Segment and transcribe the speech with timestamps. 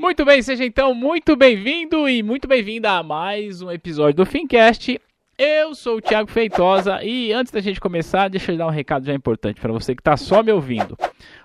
[0.00, 4.98] Muito bem, seja então muito bem-vindo e muito bem-vinda a mais um episódio do Fincast.
[5.36, 9.04] Eu sou o Thiago Feitosa e antes da gente começar, deixa eu dar um recado
[9.04, 10.96] já importante para você que está só me ouvindo.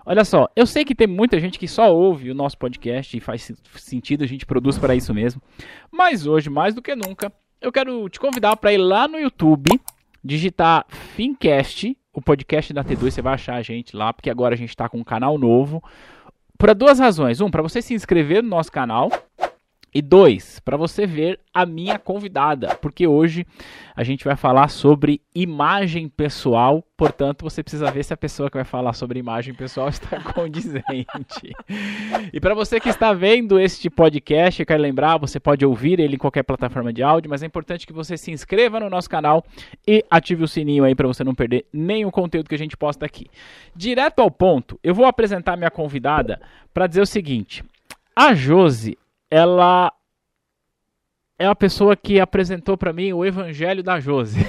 [0.05, 3.19] Olha só, eu sei que tem muita gente que só ouve o nosso podcast e
[3.19, 5.41] faz sentido, a gente produz para isso mesmo.
[5.91, 9.69] Mas hoje, mais do que nunca, eu quero te convidar para ir lá no YouTube,
[10.23, 14.57] digitar Fincast, o podcast da T2, você vai achar a gente lá, porque agora a
[14.57, 15.83] gente está com um canal novo.
[16.57, 17.41] Por duas razões.
[17.41, 19.09] Um, para você se inscrever no nosso canal.
[19.97, 23.47] E dois, para você ver a minha convidada, porque hoje
[23.95, 28.57] a gente vai falar sobre imagem pessoal, portanto você precisa ver se a pessoa que
[28.57, 31.55] vai falar sobre imagem pessoal está condizente.
[32.33, 36.15] e para você que está vendo este podcast, eu quero lembrar, você pode ouvir ele
[36.15, 39.45] em qualquer plataforma de áudio, mas é importante que você se inscreva no nosso canal
[39.87, 43.05] e ative o sininho aí para você não perder nenhum conteúdo que a gente posta
[43.05, 43.27] aqui.
[43.73, 46.41] Direto ao ponto, eu vou apresentar minha convidada
[46.73, 47.63] para dizer o seguinte:
[48.13, 48.97] a Josi
[49.35, 49.91] ela
[51.37, 54.39] é a pessoa que apresentou para mim o Evangelho da Jose.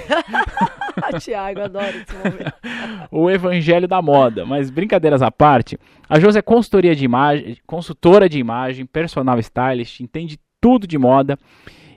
[1.19, 2.53] Tiago, adoro esse momento.
[3.11, 4.45] o Evangelho da Moda.
[4.45, 5.77] Mas brincadeiras à parte,
[6.07, 11.37] a Jose é consultoria de imagem, consultora de imagem, personal stylist, entende tudo de moda.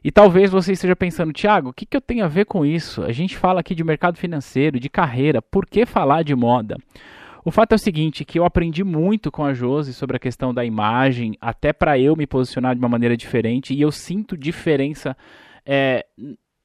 [0.03, 3.05] E talvez você esteja pensando, Tiago, o que, que eu tenho a ver com isso?
[3.05, 6.77] A gente fala aqui de mercado financeiro, de carreira, por que falar de moda?
[7.45, 10.53] O fato é o seguinte, que eu aprendi muito com a Josi sobre a questão
[10.53, 15.17] da imagem, até para eu me posicionar de uma maneira diferente, e eu sinto diferença
[15.65, 16.05] é,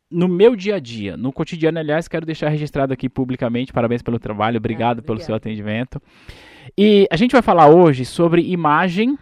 [0.10, 4.20] no meu dia a dia, no cotidiano, aliás, quero deixar registrado aqui publicamente, parabéns pelo
[4.20, 6.02] trabalho, obrigado ah, pelo seu atendimento.
[6.78, 9.18] E a gente vai falar hoje sobre imagem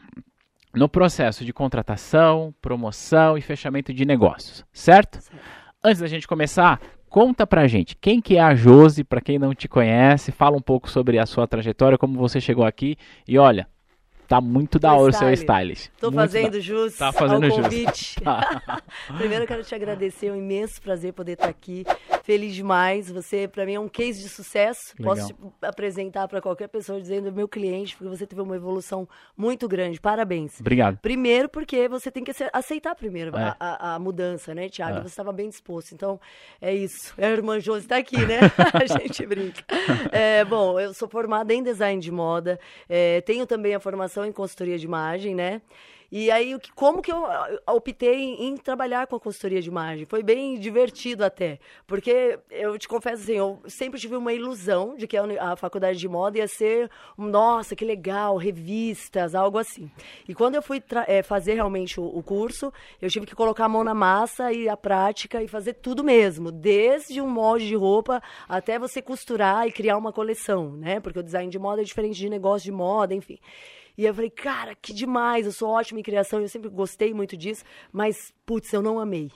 [0.73, 5.21] no processo de contratação, promoção e fechamento de negócios, certo?
[5.21, 5.41] certo.
[5.83, 6.79] Antes da gente começar,
[7.13, 10.61] Conta pra gente, quem que é a Josi, para quem não te conhece, fala um
[10.61, 12.97] pouco sobre a sua trajetória, como você chegou aqui
[13.27, 13.67] e olha,
[14.27, 15.89] Tá muito da hora o seu stylist.
[15.99, 16.59] Tô muito fazendo da...
[16.59, 18.19] jus tá fazendo ao convite.
[18.19, 18.81] Tá.
[19.15, 21.85] Primeiro eu quero te agradecer, é um imenso prazer poder estar aqui.
[22.23, 23.11] Feliz demais.
[23.11, 24.93] Você, para mim, é um case de sucesso.
[24.97, 25.15] Legal.
[25.15, 29.67] Posso te apresentar para qualquer pessoa dizendo meu cliente, porque você teve uma evolução muito
[29.67, 29.99] grande.
[29.99, 30.61] Parabéns.
[30.61, 30.97] Obrigado.
[30.99, 33.55] Primeiro, porque você tem que aceitar primeiro é.
[33.59, 34.99] a, a, mudança, né, Tiago?
[34.99, 35.01] É.
[35.01, 35.91] Você estava bem disposto.
[35.91, 36.17] Então,
[36.61, 37.13] é isso.
[37.17, 38.39] A irmã Josi está aqui, né?
[38.73, 39.61] a gente brinca.
[40.09, 42.57] É, bom, eu sou formada em design de moda.
[42.87, 45.61] É, tenho também a formação em consultoria de imagem, né?
[46.15, 47.25] E aí, como que eu
[47.65, 50.05] optei em, trabalhar com a consultoria de imagem?
[50.05, 51.57] Foi bem divertido até,
[51.87, 56.07] porque eu te confesso assim, eu sempre tive uma ilusão de que a, faculdade de
[56.07, 56.87] moda ia ser,
[57.17, 59.89] nossa, que legal, revistas, algo assim.
[60.29, 62.71] E quando eu fui é, fazer realmente o, o, curso,
[63.01, 66.51] eu tive que colocar a mão na massa e a prática e fazer tudo mesmo,
[66.51, 70.99] desde um molde de roupa até você costurar e criar uma coleção, né?
[70.99, 73.39] Porque o design de moda é diferente de negócio de moda, enfim.
[73.97, 77.37] E eu falei, cara, que demais, eu sou ótima em criação, eu sempre gostei muito
[77.37, 79.31] disso, mas, putz, eu não amei.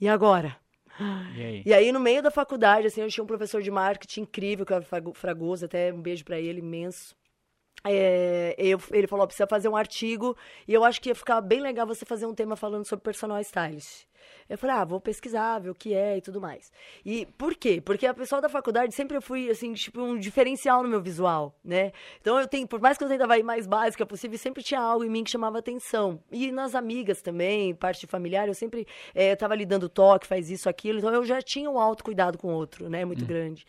[0.00, 0.56] E agora?
[1.34, 1.62] E aí?
[1.64, 1.92] e aí?
[1.92, 5.14] no meio da faculdade, assim, eu tinha um professor de marketing incrível, que era o
[5.14, 7.14] Fragoso, até um beijo para ele, imenso.
[7.84, 10.36] É, eu, ele falou, precisa fazer um artigo,
[10.68, 13.40] e eu acho que ia ficar bem legal você fazer um tema falando sobre personal
[13.40, 14.04] stylist.
[14.48, 16.72] Eu falei, ah, vou pesquisar, ver o que é e tudo mais.
[17.04, 17.80] E por quê?
[17.80, 21.54] Porque a pessoa da faculdade sempre eu fui, assim, tipo, um diferencial no meu visual,
[21.64, 21.92] né?
[22.20, 25.04] Então eu tenho, por mais que eu tentava ir mais básica possível, sempre tinha algo
[25.04, 26.22] em mim que chamava atenção.
[26.30, 30.68] E nas amigas também, parte familiar, eu sempre é, tava ali dando toque, faz isso,
[30.68, 30.98] aquilo.
[30.98, 33.04] Então eu já tinha um autocuidado com o outro, né?
[33.04, 33.28] Muito hum.
[33.28, 33.64] grande.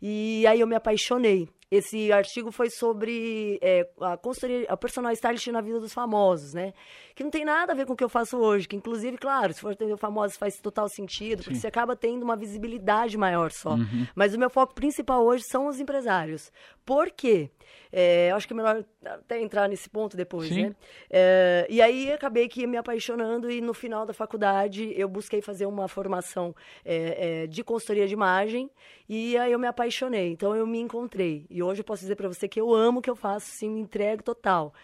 [0.00, 1.48] E aí eu me apaixonei.
[1.72, 6.74] Esse artigo foi sobre é, a consultoria, a personal stylist na vida dos famosos, né?
[7.14, 9.54] Que não tem nada a ver com o que eu faço hoje, que inclusive, claro,
[9.54, 11.62] se for atender famosos faz total sentido, porque Sim.
[11.62, 13.70] você acaba tendo uma visibilidade maior só.
[13.70, 14.06] Uhum.
[14.14, 16.52] Mas o meu foco principal hoje são os empresários.
[16.84, 17.50] Por quê?
[17.90, 20.62] É, acho que é melhor até entrar nesse ponto depois, Sim.
[20.64, 20.76] né?
[21.08, 25.64] É, e aí acabei que me apaixonando e no final da faculdade eu busquei fazer
[25.64, 26.54] uma formação
[26.84, 28.70] é, é de consultoria de imagem
[29.08, 30.32] e aí eu me apaixonei.
[30.32, 31.46] Então eu me encontrei.
[31.48, 33.70] E hoje eu posso dizer para você que eu amo o que eu faço, sim,
[33.70, 34.74] me entrego total.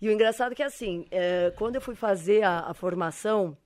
[0.00, 3.56] E o engraçado é que assim, é, quando eu fui fazer a, a formação,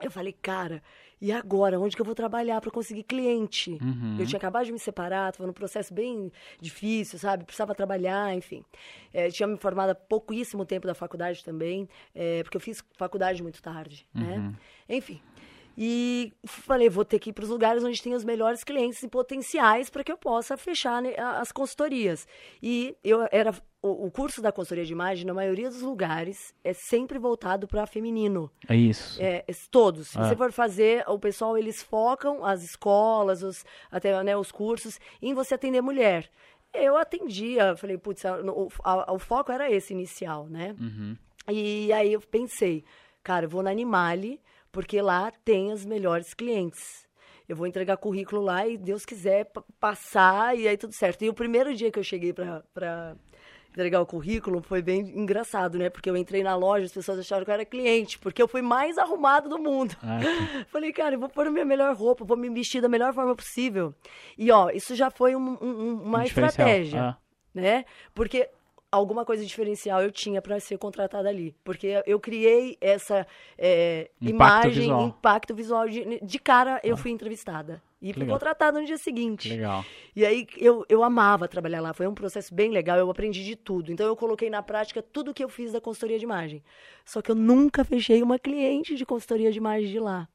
[0.00, 0.82] eu falei, cara,
[1.20, 1.78] e agora?
[1.80, 3.78] Onde que eu vou trabalhar para conseguir cliente?
[3.82, 4.16] Uhum.
[4.18, 6.30] Eu tinha acabado de me separar, estava num processo bem
[6.60, 7.44] difícil, sabe?
[7.44, 8.64] Precisava trabalhar, enfim.
[9.12, 13.42] É, tinha me formado há pouquíssimo tempo da faculdade também, é, porque eu fiz faculdade
[13.42, 14.36] muito tarde, né?
[14.36, 14.48] uhum.
[14.48, 14.54] né?
[14.88, 15.20] Enfim.
[15.80, 19.06] E falei, vou ter que ir para os lugares onde tem os melhores clientes e
[19.06, 22.26] potenciais para que eu possa fechar né, as consultorias.
[22.60, 27.16] E eu era o, curso da consultoria de imagem, na maioria dos lugares, é sempre
[27.16, 28.50] voltado para feminino.
[28.68, 29.22] É isso.
[29.22, 30.08] É, é todos.
[30.08, 30.24] Se ah.
[30.24, 35.32] você for fazer, o pessoal, eles focam, as escolas, os, até né, os cursos, em
[35.32, 36.28] você atender mulher.
[36.74, 38.68] Eu atendia, falei, putz, o,
[39.14, 40.74] o foco era esse inicial, né?
[40.76, 41.16] Uhum.
[41.48, 42.84] E aí eu pensei,
[43.22, 47.06] cara, eu vou na Animale, porque lá tem os melhores clientes.
[47.48, 49.50] Eu vou entregar currículo lá e Deus quiser
[49.80, 51.24] passar e aí tudo certo.
[51.24, 53.16] E o primeiro dia que eu cheguei para
[53.70, 55.88] entregar o currículo foi bem engraçado, né?
[55.88, 58.60] Porque eu entrei na loja, as pessoas acharam que eu era cliente, porque eu fui
[58.60, 59.96] mais arrumado do mundo.
[60.02, 60.18] Ah,
[60.68, 63.34] Falei, cara, eu vou pôr a minha melhor roupa, vou me vestir da melhor forma
[63.34, 63.94] possível.
[64.36, 67.16] E, ó, isso já foi um, um, uma um estratégia, ah.
[67.54, 67.84] né?
[68.14, 68.50] Porque
[68.90, 71.54] alguma coisa diferencial eu tinha para ser contratada ali.
[71.62, 73.26] Porque eu criei essa
[73.56, 75.06] é, impacto imagem, visual.
[75.06, 75.88] impacto visual.
[75.88, 76.96] De, de cara, eu ah.
[76.96, 77.82] fui entrevistada.
[78.00, 79.48] E fui contratada no dia seguinte.
[79.48, 79.84] Legal.
[80.14, 81.92] E aí eu, eu amava trabalhar lá.
[81.92, 82.96] Foi um processo bem legal.
[82.96, 83.90] Eu aprendi de tudo.
[83.90, 86.62] Então eu coloquei na prática tudo que eu fiz da consultoria de imagem.
[87.04, 90.28] Só que eu nunca fechei uma cliente de consultoria de imagem de lá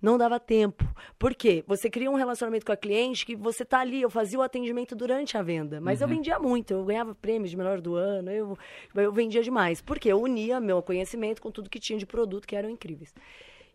[0.00, 0.84] não dava tempo.
[1.18, 1.64] Por quê?
[1.66, 4.94] Você cria um relacionamento com a cliente que você tá ali, eu fazia o atendimento
[4.94, 6.04] durante a venda, mas uhum.
[6.04, 8.58] eu vendia muito, eu ganhava prêmios de melhor do ano, eu,
[8.94, 9.80] eu vendia demais.
[9.80, 13.14] Porque eu unia meu conhecimento com tudo que tinha de produto que eram incríveis.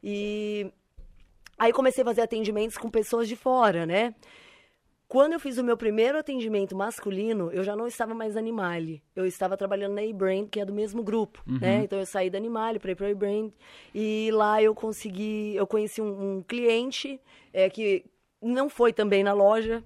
[0.04, 0.72] E
[1.58, 4.14] aí comecei a fazer atendimentos com pessoas de fora, né?
[5.16, 9.02] Quando eu fiz o meu primeiro atendimento masculino, eu já não estava mais Animale.
[9.16, 11.58] Eu estava trabalhando na E-Brand, que é do mesmo grupo, uhum.
[11.58, 11.86] né?
[11.86, 13.50] Então eu saí da Animale para ir para a E-Brand
[13.94, 17.18] e lá eu consegui, eu conheci um, um cliente
[17.54, 18.04] é, que
[18.42, 19.82] não foi também na loja,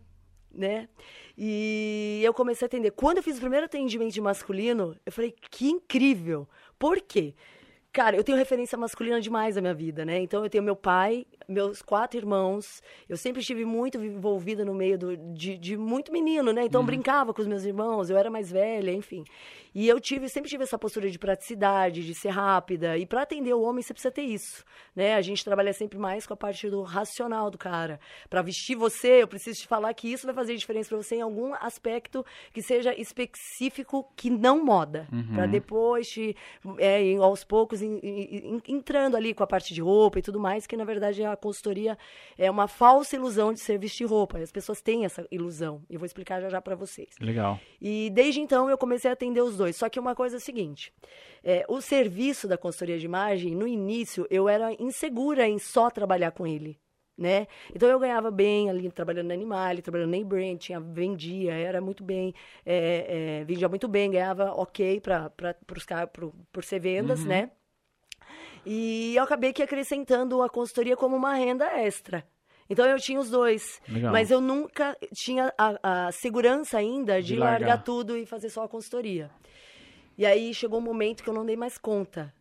[0.51, 0.89] né?
[1.37, 2.89] E eu comecei a atender.
[2.89, 6.49] Quando eu fiz o primeiro atendimento de masculino, eu falei, que incrível.
[6.79, 7.35] Por quê?
[7.91, 10.19] Cara, eu tenho referência masculina demais na minha vida, né?
[10.19, 12.83] Então eu tenho meu pai, meus quatro irmãos.
[13.07, 16.65] Eu sempre estive muito envolvida no meio do, de, de muito menino, né?
[16.65, 16.85] Então uhum.
[16.85, 19.23] brincava com os meus irmãos, eu era mais velha, enfim.
[19.79, 22.97] E eu tive, sempre tive essa postura de praticidade, de ser rápida.
[22.97, 25.15] E para atender o homem, você precisa ter isso, né?
[25.15, 27.97] A gente trabalha sempre mais com a parte do racional do cara.
[28.29, 31.21] Para vestir você, eu preciso te falar que isso vai fazer diferença para você em
[31.21, 35.07] algum aspecto que seja específico, que não moda.
[35.13, 35.33] Uhum.
[35.33, 36.35] Para depois, te,
[36.77, 40.67] é, aos poucos, in, in, entrando ali com a parte de roupa e tudo mais,
[40.67, 41.97] que na verdade a consultoria
[42.37, 44.39] é uma falsa ilusão de ser vestir roupa.
[44.39, 45.81] As pessoas têm essa ilusão.
[45.89, 47.15] E eu vou explicar já já para vocês.
[47.21, 47.57] Legal.
[47.81, 49.68] E desde então eu comecei a atender os dois.
[49.73, 50.93] Só que uma coisa é a seguinte:
[51.43, 56.31] é, o serviço da consultoria de imagem, no início, eu era insegura em só trabalhar
[56.31, 56.79] com ele.
[57.17, 57.47] Né?
[57.75, 62.01] Então eu ganhava bem ali trabalhando na Animale, trabalhando na Brand, tinha vendia, era muito
[62.01, 62.33] bem,
[62.65, 65.29] é, é, vendia muito bem, ganhava ok para
[66.49, 67.27] por ser vendas, uhum.
[67.27, 67.51] né?
[68.65, 72.25] E eu acabei que acrescentando a consultoria como uma renda extra.
[72.69, 73.81] Então eu tinha os dois.
[73.87, 74.11] Legal.
[74.11, 77.59] Mas eu nunca tinha a, a segurança ainda de, de largar.
[77.61, 79.29] largar tudo e fazer só a consultoria.
[80.17, 82.33] E aí chegou um momento que eu não dei mais conta.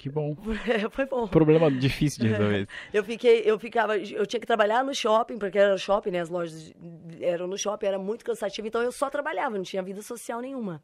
[0.00, 0.34] Que bom.
[0.66, 1.28] É, foi bom.
[1.28, 2.66] Problema difícil de resolver.
[2.90, 6.20] eu fiquei, eu ficava, eu tinha que trabalhar no shopping, porque era shopping, né?
[6.20, 6.72] As lojas
[7.20, 10.82] eram no shopping, era muito cansativo, então eu só trabalhava, não tinha vida social nenhuma.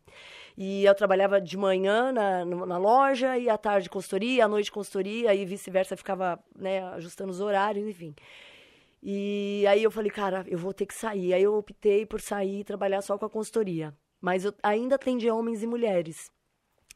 [0.55, 5.35] E eu trabalhava de manhã na, na loja, e à tarde consultoria, à noite consultoria,
[5.35, 8.15] e vice-versa, ficava, né, ajustando os horários, enfim.
[9.03, 11.33] E aí eu falei, cara, eu vou ter que sair.
[11.33, 13.95] Aí eu optei por sair e trabalhar só com a consultoria.
[14.21, 16.31] Mas eu ainda atendi homens e mulheres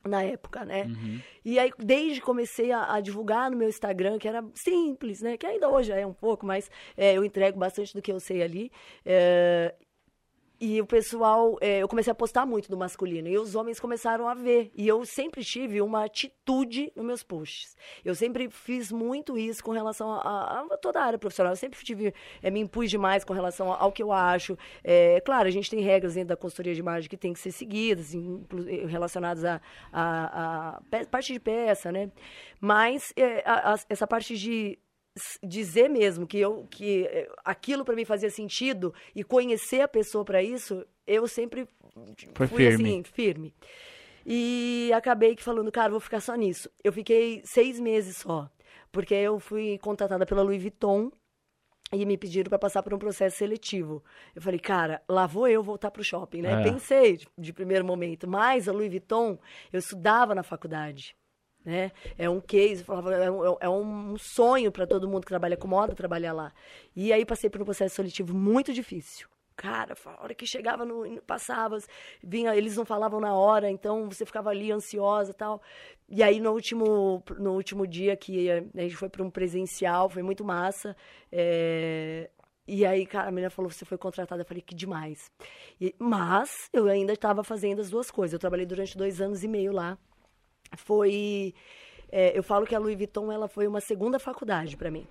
[0.07, 0.85] na época, né?
[0.85, 1.21] Uhum.
[1.45, 5.37] E aí, desde que comecei a, a, divulgar no meu Instagram, que era simples, né?
[5.37, 8.43] Que ainda hoje é um pouco, mas é, eu entrego bastante do que eu sei
[8.43, 8.73] ali.
[9.05, 9.75] É,
[10.61, 13.27] e o pessoal, é, eu comecei a postar muito do masculino.
[13.27, 14.71] E os homens começaram a ver.
[14.75, 17.75] E eu sempre tive uma atitude nos meus posts.
[18.05, 21.55] Eu sempre fiz muito isso com relação a, a toda a área profissional.
[21.55, 22.13] Eu sempre tive,
[22.43, 24.59] é, me impus demais com relação ao que eu acho.
[24.85, 27.53] É, claro, a gente tem regras dentro da consultoria de imagem que tem que ser
[27.53, 28.13] seguidas,
[28.87, 32.11] relacionadas a, a, a, parte de peça, né?
[32.61, 33.15] Mas
[33.47, 34.79] a, essa parte de
[35.43, 40.25] dizer mesmo que eu que eh, aquilo para mim fazia sentido e conhecer a pessoa
[40.25, 41.67] para isso, eu sempre
[42.35, 42.75] Foi fui firme.
[42.91, 43.55] assim, firme.
[44.25, 46.71] E acabei que falando, cara, vou ficar só nisso.
[46.85, 48.49] Eu fiquei seis meses só,
[48.93, 51.11] porque eu fui contratada pela Louis Vuitton
[51.93, 54.05] e me pediram para passar por um processo seletivo.
[54.35, 56.61] Eu falei, cara, lá vou eu voltar pro shopping, né?
[56.61, 56.63] É.
[56.63, 59.39] Pensei de, de primeiro momento, mas a Louis Vuitton,
[59.73, 61.17] eu estudava na faculdade.
[61.65, 61.93] Né?
[62.17, 65.95] É um case, é um, é um sonho para todo mundo que trabalha com moda
[65.95, 66.53] trabalhar lá.
[66.97, 69.29] E aí passei por um processo seletivo muito difícil.
[69.61, 71.77] Cara, a hora que chegava, no, passava,
[72.25, 75.61] vinha, eles não falavam na hora, então você ficava ali ansiosa tal.
[76.09, 80.23] E aí no último, no último dia que a gente foi para um presencial, foi
[80.23, 80.97] muito massa.
[81.31, 82.31] É...
[82.67, 84.41] E aí, cara, a menina falou: você foi contratada.
[84.41, 85.31] Eu falei: que demais.
[85.79, 88.33] E, mas eu ainda estava fazendo as duas coisas.
[88.33, 89.99] Eu trabalhei durante dois anos e meio lá
[90.77, 91.55] foi.
[92.11, 95.07] É, eu falo que a Louis Vuitton ela foi uma segunda faculdade para mim.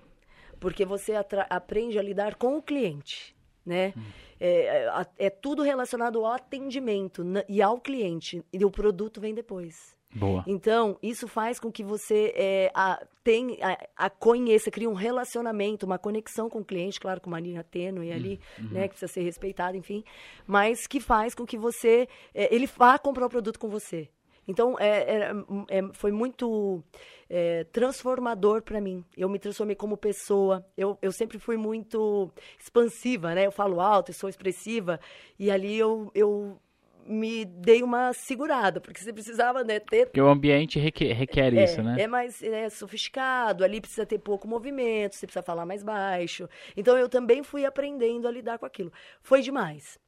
[0.58, 1.14] Porque você
[1.48, 3.34] aprende a lidar com o cliente.
[3.64, 3.94] Né?
[3.96, 4.02] Hum.
[4.38, 8.44] É, é, é, tudo relacionado ao atendimento e ao cliente.
[8.52, 9.98] E o produto vem depois.
[10.12, 10.42] Boa.
[10.46, 15.86] Então, isso faz com que você é, a, tem, a, a, conheça, cria um relacionamento,
[15.86, 18.70] uma conexão com o cliente, claro, com uma linha tênue ali, uhum.
[18.70, 20.02] né, que precisa ser respeitada, enfim,
[20.46, 24.08] mas que faz com que você, é, ele vá comprar o produto com você.
[24.50, 25.32] Então, é, é,
[25.68, 26.82] é foi muito
[27.28, 29.04] é, transformador para mim.
[29.16, 30.66] Eu me transformei como pessoa.
[30.76, 33.46] Eu, eu sempre fui muito expansiva, né?
[33.46, 34.98] Eu falo alto, eu sou expressiva.
[35.38, 36.58] E ali eu, eu
[37.06, 40.06] me dei uma segurada, porque você precisava né, ter.
[40.06, 41.96] Porque o ambiente requer, requer é, isso, né?
[42.00, 46.48] É mais é, sofisticado, ali precisa ter pouco movimento, você precisa falar mais baixo.
[46.76, 48.92] Então eu também fui aprendendo a lidar com aquilo.
[49.22, 49.98] Foi demais.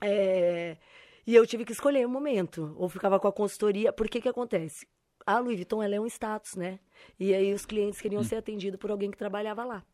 [0.00, 0.76] É,
[1.26, 2.74] e eu tive que escolher um momento.
[2.76, 3.92] Ou ficava com a consultoria.
[3.92, 4.86] Por que que acontece?
[5.24, 6.80] A Louis Vuitton ela é um status, né?
[7.18, 8.24] E aí os clientes queriam hum.
[8.24, 9.84] ser atendidos por alguém que trabalhava lá.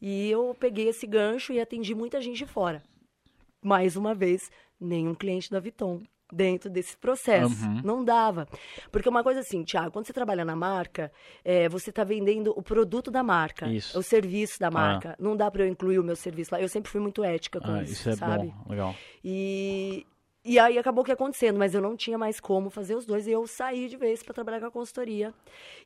[0.00, 2.82] E eu peguei esse gancho e atendi muita gente de fora.
[3.60, 4.50] Mais uma vez,
[4.80, 6.02] nenhum cliente da Vuitton
[6.32, 7.64] dentro desse processo.
[7.64, 7.82] Uhum.
[7.84, 8.48] Não dava.
[8.90, 11.12] Porque uma coisa assim, Tiago, quando você trabalha na marca,
[11.44, 13.98] é, você está vendendo o produto da marca, isso.
[13.98, 15.10] o serviço da marca.
[15.10, 15.16] Ah.
[15.22, 16.60] Não dá para eu incluir o meu serviço lá.
[16.60, 18.46] Eu sempre fui muito ética com ah, isso, isso é sabe?
[18.46, 18.94] Bom, legal.
[19.22, 20.06] E,
[20.44, 23.30] e aí acabou que acontecendo, mas eu não tinha mais como fazer os dois e
[23.30, 25.32] eu saí de vez para trabalhar com a consultoria.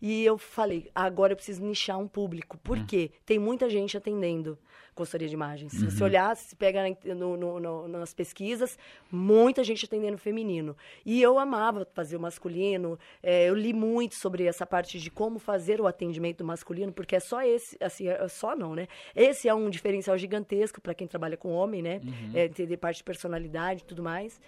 [0.01, 2.57] E eu falei, agora eu preciso nichar um público.
[2.59, 2.87] Por hum.
[2.87, 3.11] quê?
[3.27, 4.59] Tem muita gente atendendo
[4.97, 5.73] consultoria de imagens.
[5.73, 5.91] Se uhum.
[5.91, 6.83] você olhar, se pega
[7.15, 8.79] no, no, no, nas pesquisas,
[9.13, 10.75] muita gente atendendo feminino.
[11.05, 12.99] E eu amava fazer o masculino.
[13.23, 17.21] É, eu li muito sobre essa parte de como fazer o atendimento masculino, porque é
[17.21, 18.89] só esse, assim, é só não, né?
[19.15, 22.01] Esse é um diferencial gigantesco para quem trabalha com homem, né?
[22.03, 22.33] Uhum.
[22.35, 24.41] É, entender parte de personalidade e tudo mais.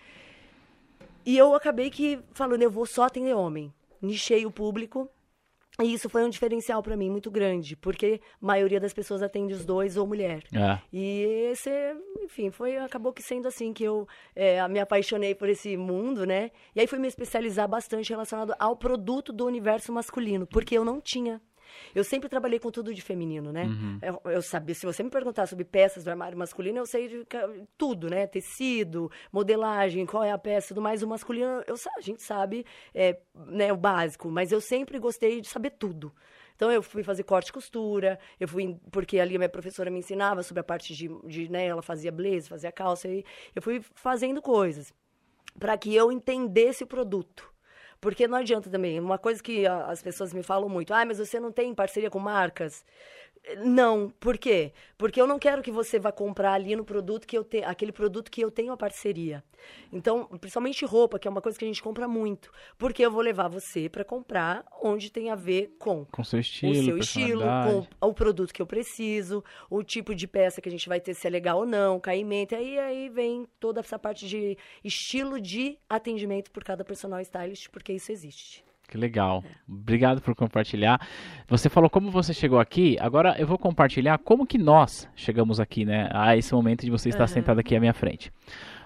[1.25, 3.73] E eu acabei que falando, eu vou só atender homem.
[4.01, 5.11] Nichei o público
[5.81, 9.55] e isso foi um diferencial para mim muito grande, porque a maioria das pessoas atende
[9.55, 10.43] os dois ou mulher.
[10.53, 10.81] É.
[10.93, 11.23] E
[11.53, 11.71] esse,
[12.21, 16.51] enfim, foi acabou que sendo assim que eu é, me apaixonei por esse mundo, né?
[16.75, 21.01] E aí fui me especializar bastante relacionado ao produto do universo masculino, porque eu não
[21.01, 21.41] tinha
[21.95, 23.65] eu sempre trabalhei com tudo de feminino, né?
[23.65, 23.99] Uhum.
[24.03, 27.27] Eu, eu, sabia, se você me perguntar sobre peças do armário masculino, eu sei de
[27.77, 28.27] tudo, né?
[28.27, 31.03] Tecido, modelagem, qual é a peça, tudo mais.
[31.03, 35.49] O masculino, eu, a gente sabe é, né, o básico, mas eu sempre gostei de
[35.49, 36.13] saber tudo.
[36.59, 40.01] Então eu fui fazer corte e costura, eu fui porque ali a minha professora me
[40.01, 43.81] ensinava sobre a parte de, de né, ela fazia blazer, fazia calça e eu fui
[43.95, 44.93] fazendo coisas
[45.57, 47.49] para que eu entendesse o produto.
[48.01, 49.01] Porque não adianta também.
[49.01, 52.19] Uma coisa que as pessoas me falam muito: ah, mas você não tem parceria com
[52.19, 52.85] marcas?
[53.59, 54.73] Não, por quê?
[54.97, 57.93] Porque eu não quero que você vá comprar ali no produto que eu tenho, aquele
[57.93, 59.43] produto que eu tenho a parceria.
[59.93, 63.21] Então, principalmente roupa, que é uma coisa que a gente compra muito, porque eu vou
[63.21, 67.43] levar você para comprar onde tem a ver com com seu estilo, o seu estilo,
[68.01, 71.15] com o produto que eu preciso, o tipo de peça que a gente vai ter
[71.15, 75.79] se é legal ou não, caimento, aí aí vem toda essa parte de estilo de
[75.89, 78.68] atendimento por cada personal stylist, porque isso existe.
[78.89, 79.45] Que legal.
[79.69, 80.99] Obrigado por compartilhar.
[81.47, 82.97] Você falou como você chegou aqui.
[82.99, 86.09] Agora eu vou compartilhar como que nós chegamos aqui, né?
[86.11, 87.29] A esse momento de você estar uhum.
[87.29, 88.33] sentado aqui à minha frente.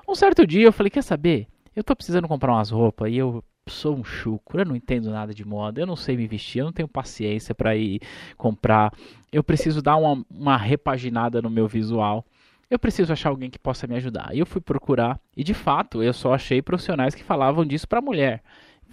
[0.08, 1.46] Um certo dia eu falei, quer saber?
[1.74, 5.32] Eu tô precisando comprar umas roupas e eu sou um chuco, eu não entendo nada
[5.32, 8.00] de moda, eu não sei me vestir, eu não tenho paciência para ir
[8.36, 8.92] comprar.
[9.32, 12.26] Eu preciso dar uma, uma repaginada no meu visual
[12.72, 14.30] eu preciso achar alguém que possa me ajudar.
[14.32, 18.00] E eu fui procurar e de fato eu só achei profissionais que falavam disso para
[18.00, 18.42] mulher.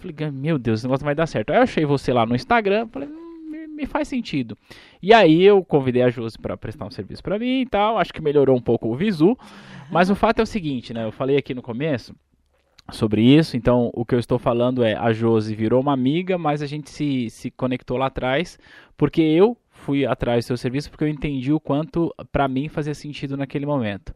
[0.00, 1.50] Falei, meu Deus, esse negócio vai dar certo.
[1.50, 4.56] Aí eu achei você lá no Instagram, falei, hum, me, me faz sentido.
[5.02, 7.98] E aí eu convidei a Josi para prestar um serviço para mim e tal.
[7.98, 9.36] Acho que melhorou um pouco o visu.
[9.90, 11.04] Mas o fato é o seguinte, né?
[11.04, 12.14] Eu falei aqui no começo
[12.90, 13.56] sobre isso.
[13.56, 16.90] Então, o que eu estou falando é a Josi virou uma amiga, mas a gente
[16.90, 18.58] se, se conectou lá atrás
[18.96, 22.94] porque eu fui atrás do seu serviço porque eu entendi o quanto para mim fazia
[22.94, 24.14] sentido naquele momento.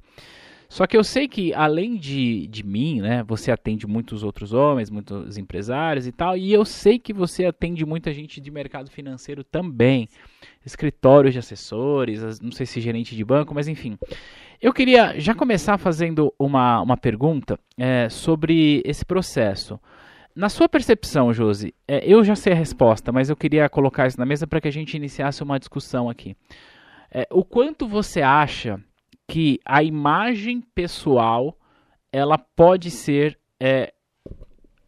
[0.69, 4.91] Só que eu sei que, além de, de mim, né, você atende muitos outros homens,
[4.91, 9.45] muitos empresários e tal, e eu sei que você atende muita gente de mercado financeiro
[9.45, 10.09] também,
[10.65, 13.97] escritórios de assessores, não sei se gerente de banco, mas enfim.
[14.61, 19.79] Eu queria já começar fazendo uma, uma pergunta é, sobre esse processo.
[20.35, 24.19] Na sua percepção, Josi, é, eu já sei a resposta, mas eu queria colocar isso
[24.19, 26.37] na mesa para que a gente iniciasse uma discussão aqui.
[27.09, 28.83] É, o quanto você acha
[29.29, 31.57] que a imagem pessoal
[32.13, 33.93] ela pode ser é,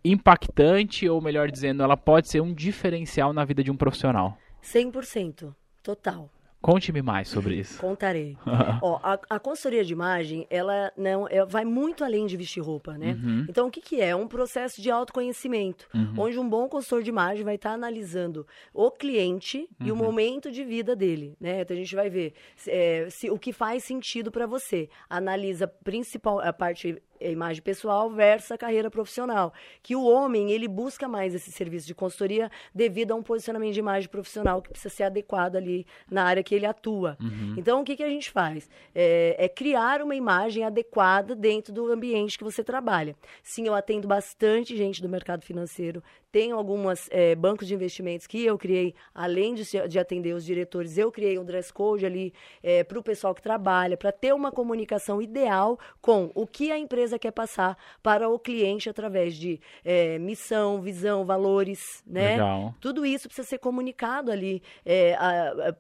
[0.05, 4.39] impactante, ou melhor dizendo, ela pode ser um diferencial na vida de um profissional?
[4.63, 6.31] 100%, total.
[6.67, 7.79] Conte-me mais sobre isso.
[7.79, 8.37] Contarei.
[8.83, 12.99] Ó, a, a, consultoria de imagem, ela não, é, vai muito além de vestir roupa,
[12.99, 13.13] né?
[13.13, 13.47] Uhum.
[13.49, 14.09] Então, o que, que é?
[14.09, 16.15] É um processo de autoconhecimento, uhum.
[16.19, 18.45] onde um bom consultor de imagem vai estar tá analisando
[18.75, 19.87] o cliente uhum.
[19.87, 20.03] e o uhum.
[20.03, 21.61] momento de vida dele, né?
[21.61, 22.35] Então, a gente vai ver
[22.67, 24.89] é, se, o que faz sentido para você.
[25.09, 29.53] Analisa principal, a parte a imagem pessoal versus a carreira profissional.
[29.83, 33.81] Que o homem, ele busca mais esse serviço de consultoria devido a um posicionamento de
[33.81, 37.17] imagem profissional que precisa ser adequado ali na área que ele atua.
[37.21, 37.55] Uhum.
[37.57, 38.69] Então, o que, que a gente faz?
[38.95, 43.15] É, é, criar uma imagem adequada dentro do ambiente que você trabalha.
[43.43, 46.03] Sim, eu atendo bastante gente do mercado financeiro,
[46.37, 50.99] tenho alguns é, bancos de investimentos que eu criei, além de, de, atender os diretores,
[50.99, 52.31] eu criei um dress code ali
[52.63, 56.79] é, para o pessoal que trabalha, para ter uma comunicação ideal com o que a
[56.79, 62.33] empresa quer passar para o cliente através de é, missão, visão, valores, né?
[62.33, 62.75] Legal.
[62.81, 64.63] Tudo isso precisa ser comunicado ali.
[64.85, 65.17] É,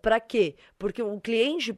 [0.01, 0.55] para quê?
[0.79, 1.77] Porque o cliente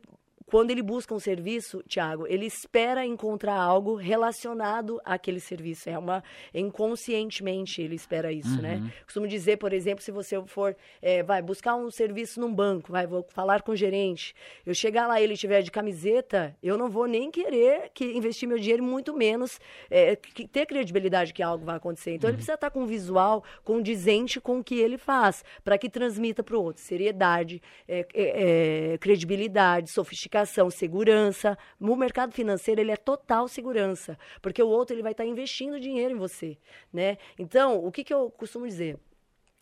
[0.51, 5.91] quando ele busca um serviço, Tiago, ele espera encontrar algo relacionado àquele serviço.
[5.91, 6.25] É uma
[6.55, 8.77] inconscientemente ele espera isso, né?
[8.77, 8.85] uhum.
[8.85, 8.93] né?
[9.05, 13.07] Costumo dizer, por exemplo, se você for, é, vai buscar um serviço num banco, vai
[13.07, 16.89] vou falar com o gerente, eu chegar lá e ele tiver de camiseta, eu não
[16.89, 21.65] vou nem querer que investir meu dinheiro, muito menos é, que, ter credibilidade que algo
[21.65, 22.15] vai acontecer.
[22.15, 22.31] Então uhum.
[22.31, 26.43] ele precisa estar com um visual condizente com o que ele faz, para que transmita
[26.43, 31.59] para o outro seriedade, é, é, é credibilidade, sofisticação comunicação, segurança.
[31.81, 36.15] No mercado financeiro, ele é total segurança, porque o outro ele vai estar investindo dinheiro
[36.15, 36.57] em você,
[36.93, 37.17] né?
[37.39, 38.99] Então, o que, que eu costumo dizer?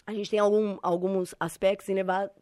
[0.08, 1.88] a gente tem algum, alguns aspectos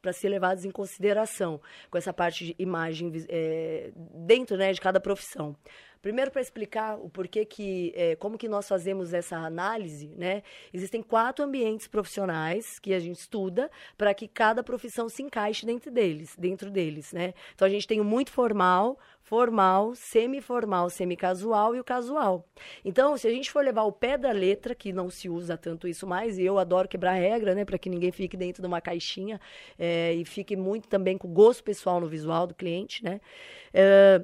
[0.02, 1.58] para ser levados em consideração
[1.90, 5.56] com essa parte de imagem é, dentro né, de cada profissão.
[6.04, 10.42] Primeiro, para explicar o porquê que, é, como que nós fazemos essa análise, né?
[10.70, 15.90] Existem quatro ambientes profissionais que a gente estuda para que cada profissão se encaixe dentro
[15.90, 17.32] deles, dentro deles, né?
[17.54, 22.46] Então a gente tem o muito formal, formal, semi-formal, semi-casual e o casual.
[22.84, 25.88] Então, se a gente for levar o pé da letra, que não se usa tanto
[25.88, 28.82] isso mais, e eu adoro quebrar regra, né, para que ninguém fique dentro de uma
[28.82, 29.40] caixinha
[29.78, 33.22] é, e fique muito também com gosto pessoal no visual do cliente, né?
[33.72, 34.20] É,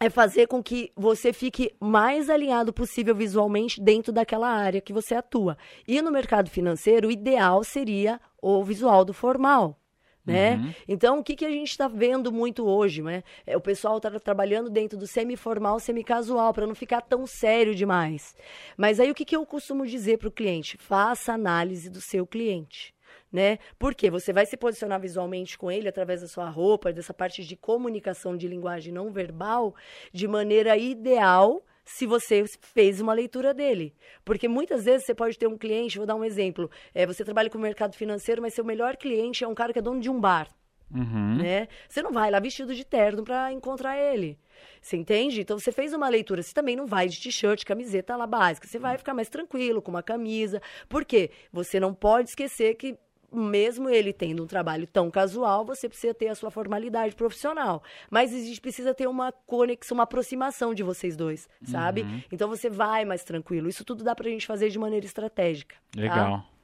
[0.00, 5.14] é fazer com que você fique mais alinhado possível visualmente dentro daquela área que você
[5.14, 5.56] atua.
[5.86, 9.78] E no mercado financeiro, o ideal seria o visual do formal.
[10.24, 10.56] Né?
[10.56, 10.74] Uhum.
[10.86, 13.02] Então, o que, que a gente está vendo muito hoje?
[13.02, 13.24] Né?
[13.46, 18.36] É, o pessoal está trabalhando dentro do semi-formal, semi-casual, para não ficar tão sério demais.
[18.76, 20.76] Mas aí, o que, que eu costumo dizer para o cliente?
[20.76, 22.94] Faça análise do seu cliente
[23.32, 23.58] né?
[23.78, 27.56] Porque você vai se posicionar visualmente com ele através da sua roupa, dessa parte de
[27.56, 29.74] comunicação de linguagem não verbal,
[30.12, 33.94] de maneira ideal se você fez uma leitura dele.
[34.24, 37.48] Porque muitas vezes você pode ter um cliente, vou dar um exemplo, é, você trabalha
[37.48, 40.10] com o mercado financeiro, mas seu melhor cliente é um cara que é dono de
[40.10, 40.48] um bar.
[40.94, 41.36] Uhum.
[41.36, 41.68] Né?
[41.88, 44.38] Você não vai lá vestido de terno para encontrar ele.
[44.80, 45.40] Você entende?
[45.40, 46.42] Então você fez uma leitura.
[46.42, 48.66] Você também não vai de t-shirt, camiseta lá básica.
[48.66, 50.60] Você vai ficar mais tranquilo, com uma camisa.
[50.88, 51.30] Por quê?
[51.52, 52.96] Você não pode esquecer que
[53.32, 57.82] mesmo ele tendo um trabalho tão casual, você precisa ter a sua formalidade profissional.
[58.10, 62.02] Mas existe, precisa ter uma conexão, uma aproximação de vocês dois, sabe?
[62.02, 62.22] Uhum.
[62.32, 63.68] Então você vai mais tranquilo.
[63.68, 65.76] Isso tudo dá pra gente fazer de maneira estratégica.
[65.92, 66.00] Tá?
[66.00, 66.38] Legal.
[66.38, 66.57] Tá?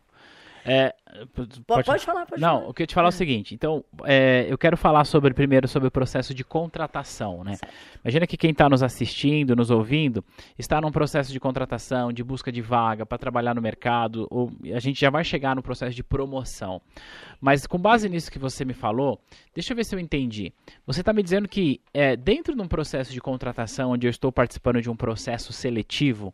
[0.66, 0.94] É,
[1.34, 2.70] pode, pode, falar, pode Não, falar.
[2.70, 3.54] o que eu te falar é o seguinte.
[3.54, 7.56] Então, é, eu quero falar sobre primeiro sobre o processo de contratação, né?
[8.02, 10.24] Imagina que quem está nos assistindo, nos ouvindo,
[10.58, 14.80] está num processo de contratação, de busca de vaga para trabalhar no mercado, ou a
[14.80, 16.80] gente já vai chegar no processo de promoção.
[17.40, 19.20] Mas com base nisso que você me falou,
[19.54, 20.50] deixa eu ver se eu entendi.
[20.86, 24.32] Você está me dizendo que é, dentro de um processo de contratação, onde eu estou
[24.32, 26.32] participando de um processo seletivo,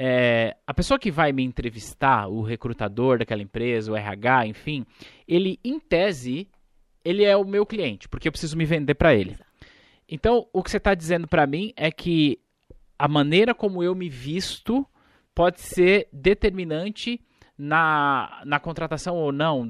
[0.00, 4.86] é, a pessoa que vai me entrevistar, o recrutador daquela empresa, o RH, enfim,
[5.26, 6.48] ele, em tese,
[7.04, 9.36] ele é o meu cliente, porque eu preciso me vender para ele.
[10.08, 12.38] Então, o que você está dizendo para mim é que
[12.96, 14.86] a maneira como eu me visto
[15.34, 17.20] pode ser determinante
[17.58, 19.68] na, na contratação ou não.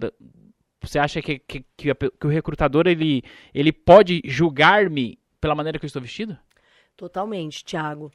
[0.82, 3.22] Você acha que, que, que, que o recrutador ele,
[3.54, 6.36] ele pode julgar-me pela maneira que eu estou vestido?
[6.94, 8.12] Totalmente, Thiago.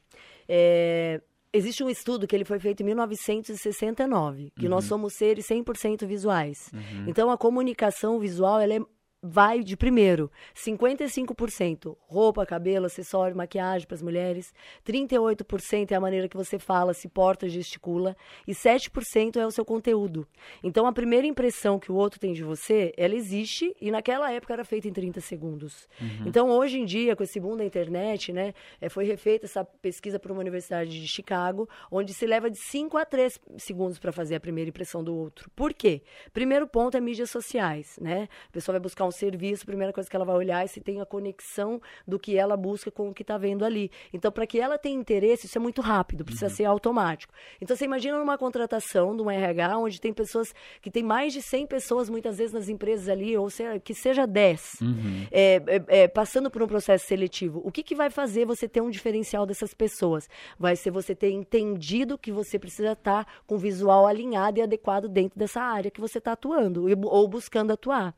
[0.47, 1.19] É,
[1.53, 4.71] Existe um estudo que ele foi feito em 1969, que uhum.
[4.71, 6.71] nós somos seres 100% visuais.
[6.73, 7.05] Uhum.
[7.07, 8.79] Então, a comunicação visual ela é
[9.25, 14.53] vai de primeiro 55% roupa, cabelo, acessório, maquiagem para as mulheres,
[14.85, 19.63] 38% é a maneira que você fala, se porta, gesticula e 7% é o seu
[19.63, 20.27] conteúdo.
[20.61, 24.51] Então a primeira impressão que o outro tem de você, ela existe e naquela época
[24.51, 25.87] era feita em 30 segundos.
[26.01, 26.27] Uhum.
[26.27, 30.19] Então hoje em dia, com esse mundo da internet, né, é, foi refeita essa pesquisa
[30.19, 34.35] por uma universidade de Chicago, onde se leva de 5 a 3 segundos para fazer
[34.35, 35.49] a primeira impressão do outro.
[35.55, 36.01] Por quê?
[36.33, 38.27] Primeiro ponto é mídias sociais, né?
[38.49, 40.81] A pessoa vai buscar um serviço, a primeira coisa que ela vai olhar é se
[40.81, 43.89] tem a conexão do que ela busca com o que está vendo ali.
[44.11, 46.51] Então, para que ela tenha interesse, isso é muito rápido, precisa uhum.
[46.51, 47.33] ser automático.
[47.61, 51.41] Então, você imagina numa contratação de um RH, onde tem pessoas que tem mais de
[51.41, 55.27] 100 pessoas, muitas vezes, nas empresas ali, ou seja, que seja 10, uhum.
[55.31, 57.61] é, é, é, passando por um processo seletivo.
[57.63, 60.27] O que, que vai fazer você ter um diferencial dessas pessoas?
[60.57, 64.61] Vai ser você ter entendido que você precisa estar tá com o visual alinhado e
[64.61, 68.15] adequado dentro dessa área que você está atuando ou buscando atuar.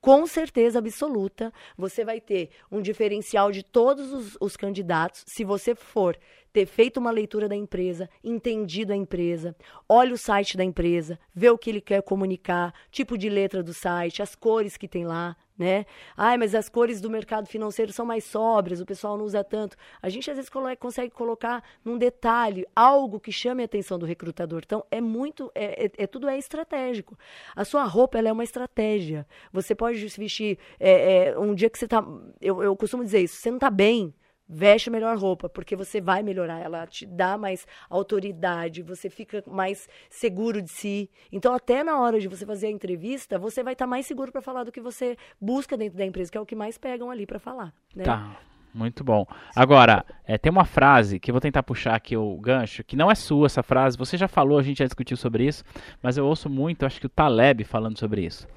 [0.00, 5.74] Com certeza absoluta, você vai ter um diferencial de todos os, os candidatos se você
[5.74, 6.18] for
[6.54, 9.56] ter feito uma leitura da empresa, entendido a empresa,
[9.88, 13.74] olha o site da empresa, vê o que ele quer comunicar, tipo de letra do
[13.74, 15.84] site, as cores que tem lá, né?
[16.16, 19.76] Ai, mas as cores do mercado financeiro são mais sóbrias, o pessoal não usa tanto.
[20.00, 24.62] A gente às vezes consegue colocar num detalhe algo que chame a atenção do recrutador.
[24.64, 27.18] Então é muito, é, é, é tudo é estratégico.
[27.56, 29.26] A sua roupa ela é uma estratégia.
[29.52, 32.04] Você pode vestir é, é, um dia que você tá,
[32.40, 34.14] eu, eu costumo dizer isso, você não está bem,
[34.48, 39.88] veste melhor roupa, porque você vai melhorar, ela te dá mais autoridade, você fica mais
[40.10, 41.10] seguro de si.
[41.32, 44.30] Então, até na hora de você fazer a entrevista, você vai estar tá mais seguro
[44.30, 47.10] para falar do que você busca dentro da empresa, que é o que mais pegam
[47.10, 47.72] ali para falar.
[47.94, 48.04] Né?
[48.04, 48.36] Tá.
[48.74, 49.24] Muito bom.
[49.54, 53.08] Agora, é, tem uma frase que eu vou tentar puxar aqui o gancho, que não
[53.08, 55.62] é sua essa frase, você já falou, a gente já discutiu sobre isso,
[56.02, 58.48] mas eu ouço muito, acho que o Taleb falando sobre isso.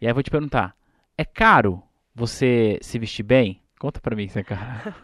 [0.00, 0.74] E aí eu vou te perguntar,
[1.16, 1.80] é caro
[2.12, 3.62] você se vestir bem?
[3.80, 4.94] Conta pra mim, você é caro.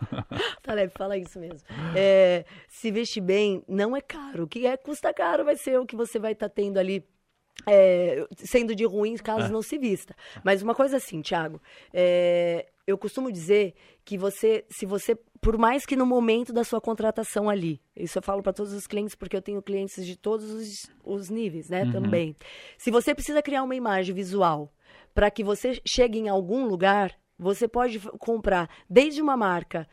[0.62, 1.66] Taleb, fala isso mesmo.
[1.96, 4.44] É, se vestir bem não é caro.
[4.44, 7.02] O que é, custa caro vai ser o que você vai estar tá tendo ali
[7.66, 9.48] é, sendo de ruim caso é.
[9.48, 10.14] não se vista.
[10.44, 11.58] Mas uma coisa assim, Thiago,
[11.90, 13.72] é, eu costumo dizer
[14.04, 18.22] que você, se você, por mais que no momento da sua contratação ali, isso eu
[18.22, 21.84] falo para todos os clientes porque eu tenho clientes de todos os, os níveis, né,
[21.84, 21.92] uhum.
[21.92, 22.36] também.
[22.76, 24.70] Se você precisa criar uma imagem visual
[25.14, 29.86] para que você chegue em algum lugar, você pode comprar desde uma marca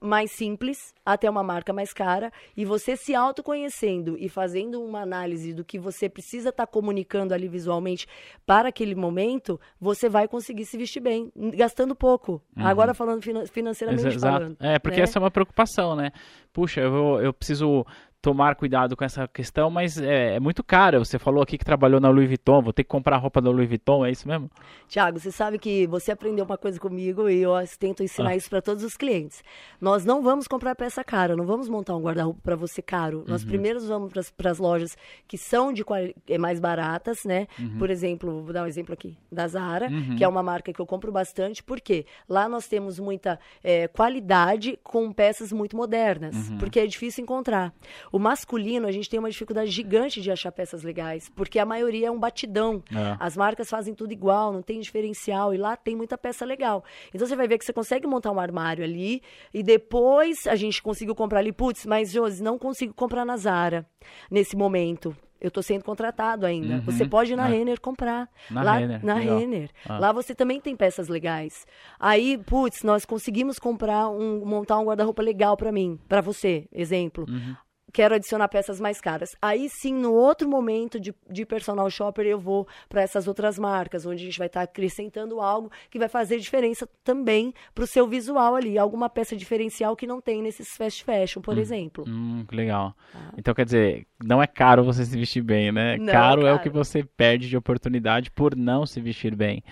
[0.00, 5.54] mais simples até uma marca mais cara e você se autoconhecendo e fazendo uma análise
[5.54, 8.06] do que você precisa estar tá comunicando ali visualmente
[8.44, 12.42] para aquele momento, você vai conseguir se vestir bem, gastando pouco.
[12.56, 12.66] Uhum.
[12.66, 14.20] Agora falando financeiramente Exato.
[14.20, 14.56] falando.
[14.60, 15.04] É, porque né?
[15.04, 16.10] essa é uma preocupação, né?
[16.52, 17.86] Puxa, eu, eu preciso
[18.22, 20.98] tomar cuidado com essa questão, mas é, é, muito caro.
[20.98, 23.68] Você falou aqui que trabalhou na Louis Vuitton, vou ter que comprar roupa da Louis
[23.68, 24.50] Vuitton, é isso mesmo?
[24.88, 28.36] Tiago, você sabe que você aprendeu uma coisa comigo e eu tento ensinar ah.
[28.36, 29.42] isso para todos os clientes.
[29.80, 33.24] Nós não vamos comprar peça cara, não vamos montar um guarda-roupa para você caro.
[33.26, 33.48] Nós uhum.
[33.48, 35.84] primeiro vamos para as lojas que são de
[36.28, 37.46] é mais baratas, né?
[37.58, 37.78] Uhum.
[37.78, 40.16] Por exemplo, vou dar um exemplo aqui da Zara, uhum.
[40.16, 44.78] que é uma marca que eu compro bastante, porque lá nós temos muita é, qualidade
[44.82, 46.58] com peças muito modernas, uhum.
[46.58, 47.72] porque é difícil encontrar.
[48.12, 52.08] O masculino, a gente tem uma dificuldade gigante de achar peças legais, porque a maioria
[52.08, 52.82] é um batidão.
[52.90, 53.16] É.
[53.20, 56.84] As marcas fazem tudo igual, não tem diferencial, e lá tem muita peça legal.
[57.14, 59.22] Então você vai ver que você consegue montar um armário ali,
[59.54, 63.86] e depois a gente conseguiu comprar ali, putz, mas Josi, não consigo comprar na Zara
[64.30, 65.16] nesse momento.
[65.40, 66.74] Eu estou sendo contratado ainda.
[66.74, 66.80] Uhum.
[66.82, 67.52] Você pode ir na é.
[67.52, 68.28] Renner comprar.
[68.50, 69.04] Na lá, Renner.
[69.04, 69.70] Na Renner.
[69.88, 69.98] Ah.
[69.98, 71.66] Lá você também tem peças legais.
[71.98, 77.24] Aí, putz, nós conseguimos comprar um, montar um guarda-roupa legal para mim, para você, exemplo.
[77.26, 77.56] Uhum
[77.92, 79.30] quero adicionar peças mais caras.
[79.40, 84.06] Aí sim, no outro momento de, de personal shopper, eu vou para essas outras marcas,
[84.06, 87.86] onde a gente vai estar tá acrescentando algo que vai fazer diferença também para o
[87.86, 88.78] seu visual ali.
[88.78, 92.04] Alguma peça diferencial que não tem nesses fast fashion, por hum, exemplo.
[92.06, 92.94] Hum, legal.
[93.14, 93.32] Ah.
[93.36, 95.96] Então, quer dizer, não é caro você se vestir bem, né?
[95.96, 99.62] Não, caro, é o que você perde de oportunidade por não se vestir bem.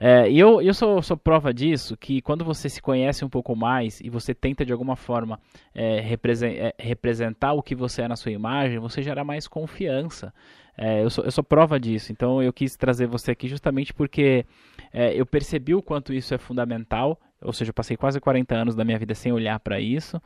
[0.00, 3.54] É, e eu, eu sou, sou, prova disso, que quando você se conhece um pouco
[3.54, 5.38] mais e você tenta de alguma forma
[5.72, 10.32] é, é, representar o que você é na sua imagem, você gera mais confiança.
[10.76, 14.46] É, eu, sou, eu, sou, prova disso, então eu quis trazer você aqui justamente porque
[14.92, 18.74] é, eu percebi o quanto isso é fundamental, ou seja, eu passei quase 40 anos
[18.74, 20.20] da minha vida sem olhar para isso.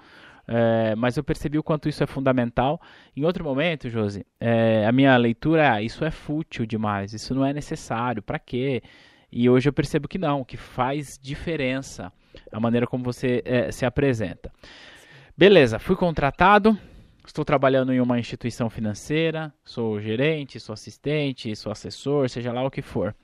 [0.48, 2.80] É, mas eu percebi o quanto isso é fundamental.
[3.16, 7.34] Em outro momento, Josi, é, a minha leitura é: ah, isso é fútil demais, isso
[7.34, 8.82] não é necessário, para quê?
[9.30, 12.12] E hoje eu percebo que não, que faz diferença
[12.52, 14.52] a maneira como você é, se apresenta.
[15.36, 16.78] Beleza, fui contratado,
[17.26, 22.70] estou trabalhando em uma instituição financeira, sou gerente, sou assistente, sou assessor, seja lá o
[22.70, 23.14] que for.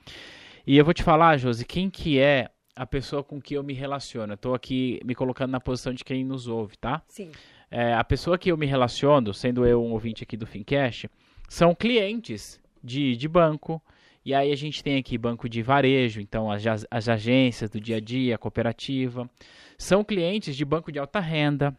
[0.67, 3.73] E eu vou te falar, Josi, quem que é a pessoa com que eu me
[3.73, 4.35] relaciono?
[4.35, 7.03] Estou aqui me colocando na posição de quem nos ouve, tá?
[7.09, 7.31] Sim.
[7.71, 11.09] É, a pessoa que eu me relaciono, sendo eu um ouvinte aqui do Fincast,
[11.49, 13.83] são clientes de, de banco,
[14.25, 17.97] e aí a gente tem aqui banco de varejo, então as, as agências do dia
[17.97, 19.29] a dia, a cooperativa.
[19.77, 21.77] São clientes de banco de alta renda,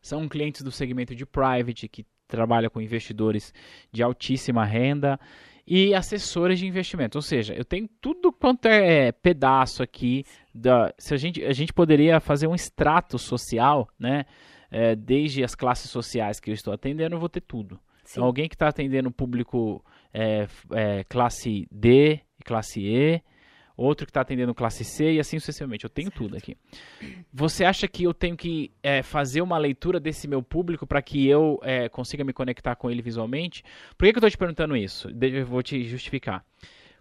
[0.00, 3.52] são clientes do segmento de private, que trabalha com investidores
[3.92, 5.18] de altíssima renda.
[5.66, 7.16] e assessores de investimento.
[7.16, 10.24] Ou seja, eu tenho tudo quanto é pedaço aqui.
[10.52, 14.24] Da, se a, gente, a gente poderia fazer um extrato social, né?
[14.68, 17.78] É, desde as classes sociais que eu estou atendendo, eu vou ter tudo.
[18.10, 23.22] Então, alguém que está atendendo público é, é, classe D e classe E,
[23.80, 25.84] outro que está atendendo classe C e assim sucessivamente.
[25.84, 26.24] Eu tenho certo.
[26.24, 26.56] tudo aqui.
[27.32, 31.26] Você acha que eu tenho que é, fazer uma leitura desse meu público para que
[31.26, 33.62] eu é, consiga me conectar com ele visualmente?
[33.96, 35.08] Por que, que eu estou te perguntando isso?
[35.20, 36.44] Eu vou te justificar.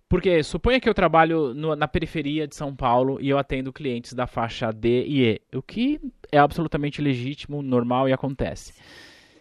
[0.08, 4.14] Porque suponha que eu trabalho no, na periferia de São Paulo e eu atendo clientes
[4.14, 6.00] da faixa D e E, o que
[6.32, 8.74] é absolutamente legítimo, normal e acontece.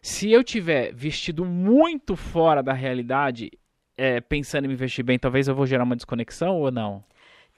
[0.02, 3.50] Se eu tiver vestido muito fora da realidade,
[3.96, 7.02] é, pensando em me vestir bem, talvez eu vou gerar uma desconexão ou não?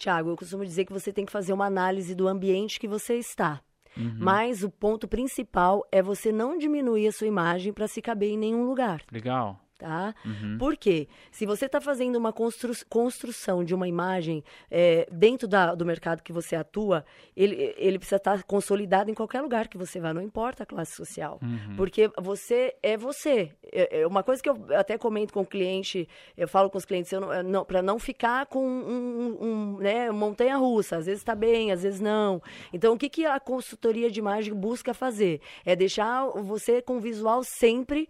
[0.01, 3.15] Tiago, eu costumo dizer que você tem que fazer uma análise do ambiente que você
[3.15, 3.61] está.
[3.97, 4.17] Uhum.
[4.19, 8.39] Mas o ponto principal é você não diminuir a sua imagem para se caber em
[8.39, 9.03] nenhum lugar.
[9.13, 10.15] Legal tá?
[10.25, 10.59] Uhum.
[10.59, 11.09] Por quê?
[11.31, 16.23] Se você está fazendo uma constru construção de uma imagem é, dentro da, do mercado
[16.23, 20.13] que você atua, ele, ele precisa estar tá consolidado em qualquer lugar que você vá,
[20.13, 21.41] não importa a classe social.
[21.43, 21.77] Uhum.
[21.77, 23.53] Porque você é você.
[23.73, 26.85] É, é, uma coisa que eu até comento com o cliente, eu falo com os
[26.85, 31.35] clientes, não, não, para não ficar com um, um, um né, montanha-russa, às vezes está
[31.35, 32.43] bem, às vezes não.
[32.71, 35.41] Então, o que, que a consultoria de imagem busca fazer?
[35.65, 38.09] É deixar você com visual sempre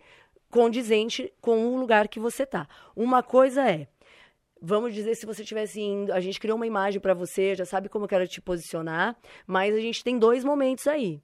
[0.51, 2.67] condizente com o lugar que você está.
[2.95, 3.87] Uma coisa é,
[4.61, 7.89] vamos dizer, se você tivesse indo, a gente criou uma imagem para você, já sabe
[7.89, 11.23] como eu quero te posicionar, mas a gente tem dois momentos aí.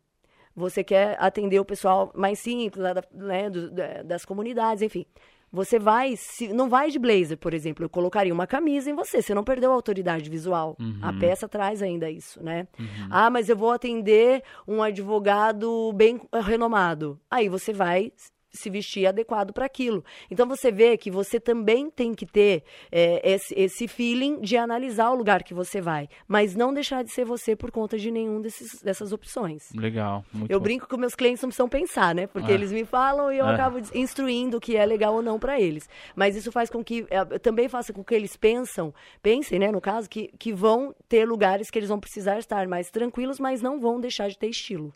[0.55, 3.71] Você quer atender o pessoal mais simples, da, né, do,
[4.05, 5.05] das comunidades, enfim.
[5.53, 7.85] Você vai, se, não vai de blazer, por exemplo.
[7.85, 9.23] Eu colocaria uma camisa em você.
[9.23, 10.77] Você não perdeu a autoridade visual.
[10.81, 10.99] Uhum.
[11.01, 12.67] A peça traz ainda isso, né?
[12.79, 13.09] Uhum.
[13.11, 17.21] Ah, mas eu vou atender um advogado bem renomado.
[17.31, 18.12] Aí você vai
[18.57, 20.05] se vestir adequado para aquilo.
[20.31, 25.11] Então você vê que você também tem que ter é, esse, esse feeling de analisar
[25.11, 28.40] o lugar que você vai, mas não deixar de ser você por conta de nenhum
[28.40, 29.73] desses, dessas opções.
[29.75, 30.25] Legal.
[30.49, 30.64] eu bom.
[30.64, 32.27] brinco que meus clientes não precisam pensar, né?
[32.27, 32.55] Porque é.
[32.55, 33.55] eles me falam e eu é.
[33.55, 35.88] acabo instruindo o que é legal ou não para eles.
[36.14, 38.92] Mas isso faz com que é, também faça com que eles pensam,
[39.23, 42.90] pensem, né, no caso, que, que vão ter lugares que eles vão precisar estar mais
[42.90, 44.95] tranquilos, mas não vão deixar de ter estilo.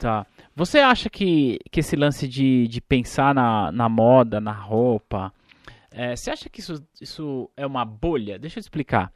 [0.00, 0.26] Tá.
[0.56, 5.30] Você acha que, que esse lance de, de pensar na, na moda, na roupa,
[5.90, 8.38] é, você acha que isso, isso é uma bolha?
[8.38, 9.12] Deixa eu explicar.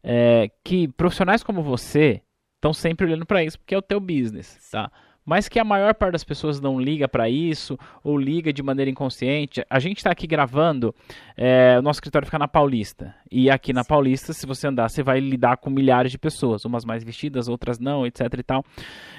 [0.00, 2.22] É, que profissionais como você
[2.54, 4.88] estão sempre olhando para isso porque é o teu business, tá?
[5.24, 8.90] Mas que a maior parte das pessoas não liga para isso ou liga de maneira
[8.90, 9.62] inconsciente.
[9.68, 10.94] A gente está aqui gravando,
[11.36, 13.12] é, o nosso escritório fica na Paulista.
[13.30, 16.84] E aqui na Paulista, se você andar, você vai lidar com milhares de pessoas, umas
[16.84, 18.64] mais vestidas, outras não, etc e tal.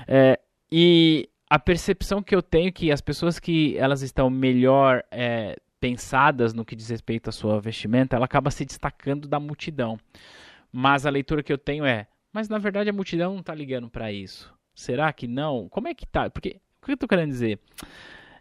[0.08, 0.40] É,
[0.72, 5.56] e a percepção que eu tenho é que as pessoas que elas estão melhor é,
[5.80, 9.98] pensadas no que diz respeito à sua vestimenta, ela acaba se destacando da multidão.
[10.72, 13.90] Mas a leitura que eu tenho é, mas na verdade a multidão não está ligando
[13.90, 14.54] para isso.
[14.76, 15.68] Será que não?
[15.70, 16.30] Como é que tá?
[16.30, 17.60] Porque o que eu estou querendo dizer?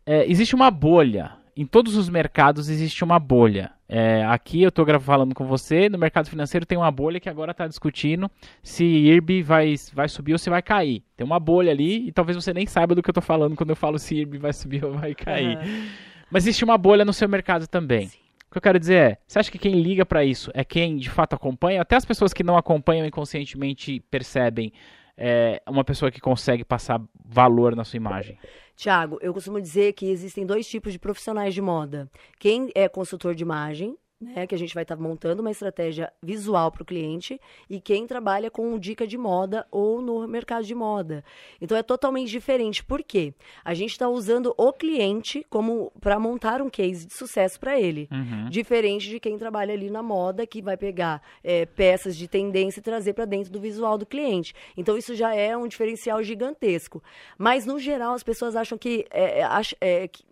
[0.05, 3.73] É, existe uma bolha em todos os mercados existe uma bolha.
[3.89, 7.51] É, aqui eu estou falando com você, no mercado financeiro tem uma bolha que agora
[7.51, 8.31] está discutindo
[8.63, 11.03] se IRB vai, vai subir ou se vai cair.
[11.17, 13.71] Tem uma bolha ali e talvez você nem saiba do que eu estou falando quando
[13.71, 15.59] eu falo se IRB vai subir ou vai cair.
[15.59, 15.89] Uhum.
[16.31, 18.07] Mas existe uma bolha no seu mercado também.
[18.07, 18.19] Sim.
[18.49, 20.97] O que eu quero dizer é, você acha que quem liga para isso é quem
[20.97, 21.83] de fato acompanha?
[21.83, 24.73] Até as pessoas que não acompanham inconscientemente percebem
[25.17, 28.39] é, uma pessoa que consegue passar valor na sua imagem?
[28.79, 32.09] Tiago, eu costumo dizer que existem dois tipos de profissionais de moda.
[32.39, 36.13] Quem é consultor de imagem, né, que a gente vai estar tá montando uma estratégia
[36.23, 40.75] visual para o cliente e quem trabalha com dica de moda ou no mercado de
[40.75, 41.25] moda.
[41.61, 42.83] Então é totalmente diferente.
[42.83, 43.33] Por quê?
[43.65, 48.09] A gente está usando o cliente como para montar um case de sucesso para ele,
[48.11, 48.49] uhum.
[48.51, 52.83] diferente de quem trabalha ali na moda que vai pegar é, peças de tendência e
[52.83, 54.53] trazer para dentro do visual do cliente.
[54.77, 57.03] Então isso já é um diferencial gigantesco.
[57.37, 59.47] Mas no geral as pessoas acham que, é, é,
[59.81, 60.28] é que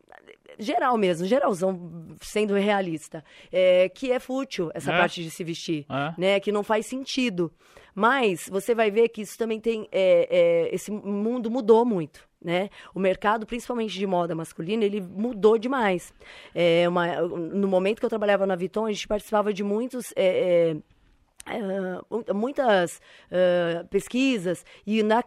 [0.58, 4.98] geral mesmo, geralzão, sendo realista, é, que é fútil essa é.
[4.98, 6.14] parte de se vestir, é.
[6.20, 6.40] né?
[6.40, 7.52] Que não faz sentido.
[7.94, 9.88] Mas você vai ver que isso também tem.
[9.90, 12.26] É, é, esse mundo mudou muito.
[12.42, 12.68] Né?
[12.94, 16.14] O mercado, principalmente de moda masculina, ele mudou demais.
[16.54, 20.76] É uma, no momento que eu trabalhava na Viton, a gente participava de muitos é,
[21.46, 25.22] Uh, muitas uh, pesquisas e na,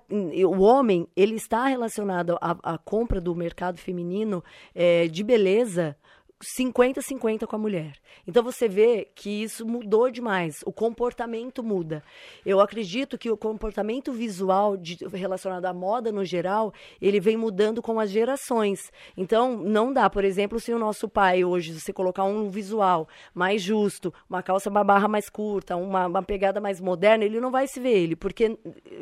[0.45, 4.43] o homem ele está relacionado à, à compra do mercado feminino
[4.75, 5.95] é, de beleza
[6.43, 7.93] 50-50 com a mulher.
[8.25, 12.01] Então você vê que isso mudou demais, o comportamento muda.
[12.45, 17.81] Eu acredito que o comportamento visual de, relacionado à moda no geral, ele vem mudando
[17.81, 18.91] com as gerações.
[19.17, 23.61] Então não dá, por exemplo, se o nosso pai hoje, você colocar um visual mais
[23.61, 27.67] justo, uma calça uma barra mais curta, uma, uma pegada mais moderna, ele não vai
[27.67, 28.57] se ver ele, porque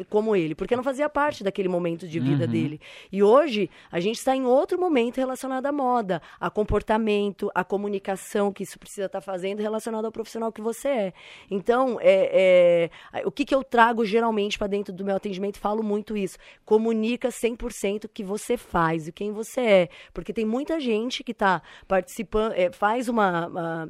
[0.09, 2.51] como ele, porque não fazia parte daquele momento de vida uhum.
[2.51, 2.81] dele.
[3.11, 8.51] E hoje a gente está em outro momento relacionado à moda, a comportamento, a comunicação
[8.51, 11.13] que isso precisa estar tá fazendo relacionado ao profissional que você é.
[11.49, 15.83] Então, é, é o que, que eu trago geralmente para dentro do meu atendimento, falo
[15.83, 16.37] muito isso.
[16.65, 19.89] Comunica 100% o que você faz e quem você é.
[20.13, 23.89] Porque tem muita gente que está participando, é, faz uma, uma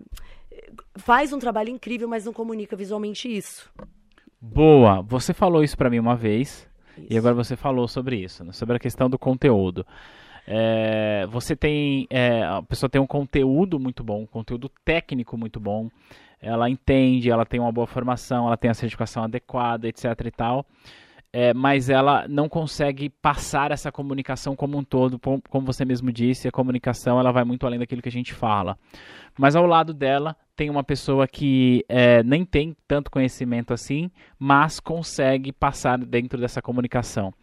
[0.96, 3.72] faz um trabalho incrível, mas não comunica visualmente isso.
[4.40, 7.08] Boa, você falou isso para mim uma vez isso.
[7.10, 8.52] e agora você falou sobre isso, né?
[8.52, 9.86] sobre a questão do conteúdo.
[10.50, 15.60] É, você tem, é, a pessoa tem um conteúdo muito bom, um conteúdo técnico muito
[15.60, 15.90] bom,
[16.40, 20.66] ela entende, ela tem uma boa formação, ela tem a certificação adequada, etc e tal.
[21.34, 26.48] É, mas ela não consegue passar essa comunicação como um todo, como você mesmo disse,
[26.48, 28.78] a comunicação ela vai muito além daquilo que a gente fala.
[29.38, 34.80] Mas ao lado dela tem uma pessoa que é, nem tem tanto conhecimento assim, mas
[34.80, 37.34] consegue passar dentro dessa comunicação.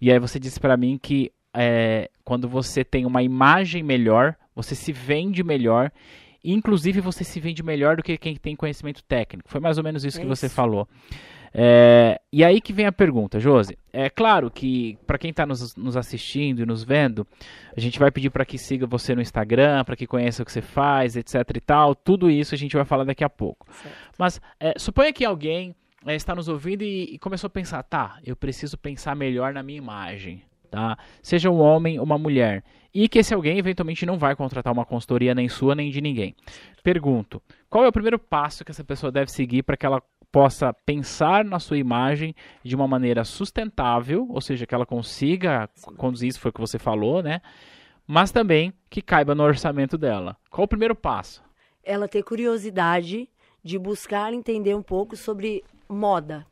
[0.00, 4.74] E aí você disse para mim que é, quando você tem uma imagem melhor, você
[4.74, 5.90] se vende melhor,
[6.44, 9.48] inclusive você se vende melhor do que quem tem conhecimento técnico.
[9.48, 10.28] Foi mais ou menos isso, é isso.
[10.28, 10.88] que você falou.
[11.54, 13.76] É, e aí que vem a pergunta, Josi.
[13.92, 17.26] É claro que para quem está nos, nos, assistindo e nos vendo,
[17.76, 20.52] a gente vai pedir para que siga você no Instagram, para que conheça o que
[20.52, 21.94] você faz, etc e tal.
[21.94, 23.66] Tudo isso a gente vai falar daqui a pouco.
[23.70, 23.96] Certo.
[24.18, 25.74] Mas é, suponha que alguém
[26.06, 29.62] é, está nos ouvindo e, e começou a pensar, tá, eu preciso pensar melhor na
[29.62, 30.42] minha imagem.
[30.72, 30.96] Tá?
[31.22, 32.64] Seja um homem ou uma mulher.
[32.94, 36.34] E que esse alguém eventualmente não vai contratar uma consultoria nem sua nem de ninguém.
[36.82, 40.72] Pergunto: qual é o primeiro passo que essa pessoa deve seguir para que ela possa
[40.72, 46.40] pensar na sua imagem de uma maneira sustentável, ou seja, que ela consiga conduzir isso
[46.40, 47.42] foi o que você falou, né?
[48.06, 50.38] Mas também que caiba no orçamento dela.
[50.50, 51.44] Qual o primeiro passo?
[51.84, 53.28] Ela ter curiosidade
[53.62, 56.46] de buscar entender um pouco sobre moda.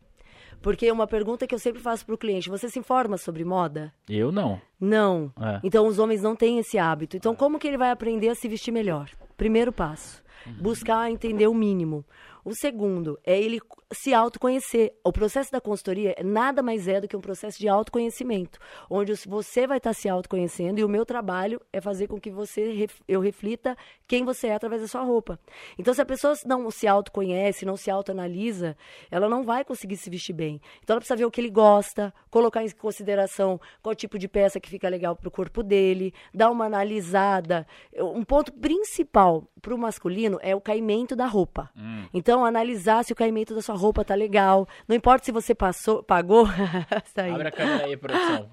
[0.62, 3.92] Porque uma pergunta que eu sempre faço para o cliente: você se informa sobre moda?
[4.08, 4.60] Eu não.
[4.78, 5.32] Não.
[5.40, 5.60] É.
[5.62, 7.16] Então os homens não têm esse hábito.
[7.16, 9.08] Então como que ele vai aprender a se vestir melhor?
[9.36, 10.54] Primeiro passo: uhum.
[10.54, 12.04] buscar entender o mínimo.
[12.44, 13.60] O segundo é ele
[13.92, 14.92] se autoconhecer.
[15.04, 19.66] O processo da consultoria nada mais é do que um processo de autoconhecimento, onde você
[19.66, 23.76] vai estar se autoconhecendo e o meu trabalho é fazer com que você eu reflita
[24.06, 25.38] quem você é através da sua roupa.
[25.78, 28.76] Então, se a pessoa não se autoconhece, não se autoanalisa,
[29.10, 30.60] ela não vai conseguir se vestir bem.
[30.82, 34.60] Então, ela precisa ver o que ele gosta, colocar em consideração qual tipo de peça
[34.60, 37.66] que fica legal para o corpo dele, dar uma analisada.
[37.96, 41.70] Um ponto principal para o masculino é o caimento da roupa.
[41.76, 42.06] Hum.
[42.12, 44.66] Então, analisar se o caimento da sua roupa tá legal.
[44.86, 46.46] Não importa se você passou, pagou.
[47.34, 48.50] Abre a câmera aí, produção.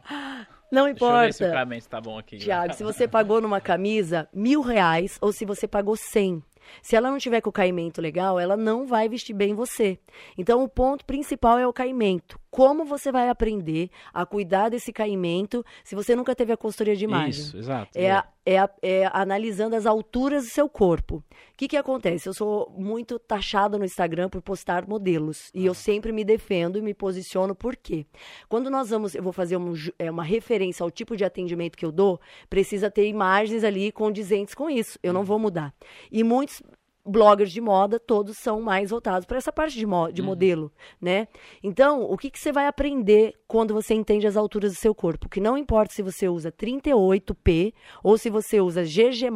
[0.71, 1.23] Não importa.
[1.23, 2.37] Deixa eu ver se o caimento tá bom aqui.
[2.37, 6.43] Tiago, se você pagou numa camisa mil reais ou se você pagou cem.
[6.81, 9.97] Se ela não tiver com o caimento legal, ela não vai vestir bem você.
[10.37, 12.39] Então, o ponto principal é o caimento.
[12.49, 17.03] Como você vai aprender a cuidar desse caimento se você nunca teve a consultoria de
[17.03, 17.43] imagem?
[17.43, 17.91] Isso, exato.
[17.97, 18.23] É, é.
[18.45, 21.17] é, é analisando as alturas do seu corpo.
[21.17, 21.23] O
[21.57, 22.27] que, que acontece?
[22.27, 25.51] Eu sou muito taxada no Instagram por postar modelos.
[25.53, 28.05] E eu sempre me defendo e me posiciono por quê?
[28.47, 31.85] Quando nós vamos, eu vou fazer um, é, uma referência ao tipo de atendimento que
[31.85, 34.97] eu dou, precisa ter imagens ali condizentes com isso.
[35.03, 35.73] Eu não vou mudar.
[36.11, 36.61] E muitos
[37.07, 40.27] bloggers de moda, todos são mais voltados para essa parte de, mo de uhum.
[40.27, 41.27] modelo, né?
[41.63, 45.29] Então, o que, que você vai aprender quando você entende as alturas do seu corpo?
[45.29, 49.27] Que não importa se você usa 38P ou se você usa GG+,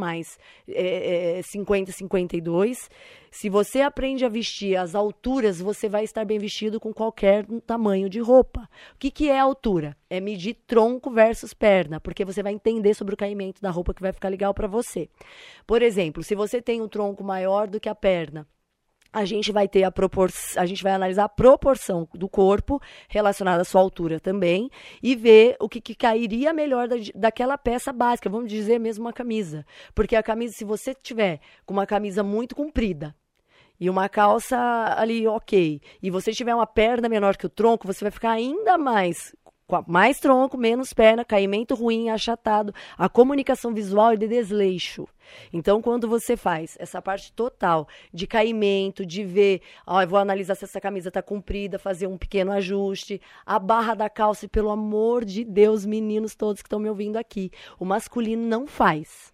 [0.68, 2.90] é, é, 50, 52,
[3.32, 8.10] se você aprende a vestir as alturas, você vai estar bem vestido com qualquer tamanho
[8.10, 8.70] de roupa.
[8.94, 9.96] O que, que é altura?
[10.10, 14.02] É medir tronco versus perna, porque você vai entender sobre o caimento da roupa que
[14.02, 15.10] vai ficar legal para você.
[15.66, 18.46] Por exemplo, se você tem um tronco maior do que a perna,
[19.14, 23.62] a gente vai ter a proporção, a gente vai analisar a proporção do corpo relacionada
[23.62, 24.70] à sua altura também
[25.02, 29.14] e ver o que, que cairia melhor da, daquela peça básica, vamos dizer mesmo uma
[29.14, 29.66] camisa.
[29.94, 33.16] Porque a camisa, se você tiver com uma camisa muito comprida,
[33.82, 34.56] e uma calça
[34.96, 38.78] ali ok, e você tiver uma perna menor que o tronco, você vai ficar ainda
[38.78, 39.36] mais
[39.88, 45.08] mais tronco, menos perna, caimento ruim, achatado, a comunicação visual é de desleixo.
[45.54, 50.56] Então, quando você faz essa parte total de caimento, de ver, ó, eu vou analisar
[50.56, 54.70] se essa camisa está comprida, fazer um pequeno ajuste, a barra da calça, e pelo
[54.70, 59.32] amor de Deus, meninos todos que estão me ouvindo aqui, o masculino não faz.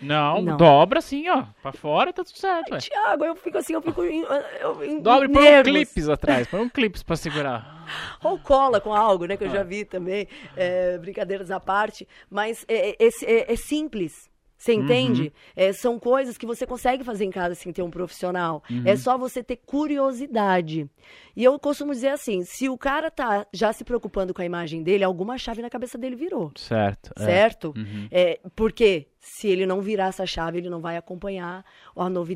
[0.00, 0.56] Não, não.
[0.56, 1.44] dobra assim, ó.
[1.62, 2.74] Pra fora tá tudo certo.
[2.74, 4.02] Ai, Tiago, eu fico assim, eu fico.
[4.02, 7.84] Eu, em Dobre põe um clipes atrás, põe um clipes pra segurar.
[8.22, 9.36] Ou cola com algo, né?
[9.36, 9.64] Que eu já ah.
[9.64, 10.26] vi também.
[10.56, 12.06] É, brincadeiras à parte.
[12.30, 14.29] Mas é, é, é, é simples.
[14.60, 15.22] Você entende?
[15.22, 15.30] Uhum.
[15.56, 18.62] É, são coisas que você consegue fazer em casa sem ter um profissional.
[18.70, 18.82] Uhum.
[18.84, 20.86] É só você ter curiosidade.
[21.34, 24.82] E eu costumo dizer assim: se o cara tá já se preocupando com a imagem
[24.82, 26.52] dele, alguma chave na cabeça dele virou.
[26.56, 27.10] Certo.
[27.16, 27.24] É.
[27.24, 27.72] Certo?
[27.74, 27.78] É.
[27.78, 28.08] Uhum.
[28.10, 31.64] É, porque se ele não virar essa chave, ele não vai acompanhar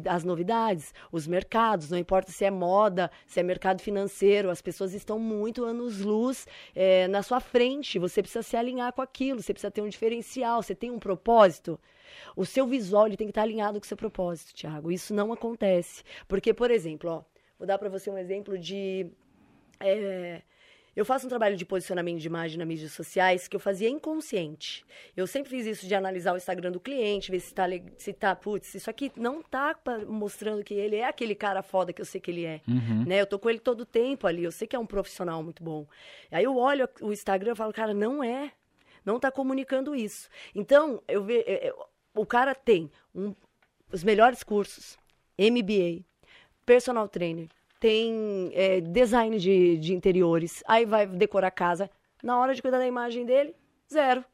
[0.06, 4.94] as novidades, os mercados, não importa se é moda, se é mercado financeiro, as pessoas
[4.94, 7.98] estão muito anos-luz é, na sua frente.
[7.98, 11.78] Você precisa se alinhar com aquilo, você precisa ter um diferencial, você tem um propósito.
[12.36, 14.90] O seu visual ele tem que estar alinhado com o seu propósito, Thiago.
[14.90, 16.02] Isso não acontece.
[16.28, 17.22] Porque, por exemplo, ó,
[17.58, 19.06] vou dar para você um exemplo de.
[19.80, 20.42] É,
[20.96, 24.84] eu faço um trabalho de posicionamento de imagem nas mídias sociais que eu fazia inconsciente.
[25.16, 27.64] Eu sempre fiz isso de analisar o Instagram do cliente, ver se tá,
[27.96, 32.00] se tá putz, isso aqui não tá mostrando que ele é aquele cara foda que
[32.00, 32.60] eu sei que ele é.
[32.68, 33.04] Uhum.
[33.06, 33.20] Né?
[33.20, 35.64] Eu tô com ele todo o tempo ali, eu sei que é um profissional muito
[35.64, 35.86] bom.
[36.30, 38.52] Aí eu olho o Instagram e falo, cara, não é.
[39.04, 40.30] Não tá comunicando isso.
[40.54, 41.44] Então, eu vejo
[42.14, 43.34] o cara tem um,
[43.92, 44.96] os melhores cursos,
[45.38, 46.04] MBA,
[46.64, 47.48] personal trainer,
[47.80, 51.90] tem é, design de, de interiores, aí vai decorar a casa.
[52.22, 53.54] Na hora de cuidar da imagem dele,
[53.92, 54.24] zero.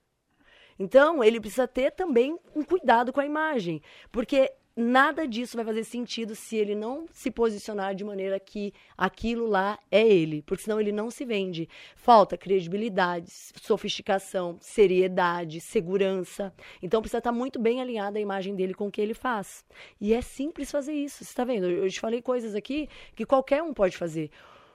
[0.78, 5.84] Então, ele precisa ter também um cuidado com a imagem, porque nada disso vai fazer
[5.84, 10.80] sentido se ele não se posicionar de maneira que aquilo lá é ele, porque senão
[10.80, 11.68] ele não se vende.
[11.96, 16.52] Falta credibilidade, sofisticação, seriedade, segurança.
[16.82, 19.64] Então precisa estar muito bem alinhada a imagem dele com o que ele faz.
[20.00, 21.66] E é simples fazer isso, você está vendo?
[21.66, 24.30] Eu te falei coisas aqui que qualquer um pode fazer.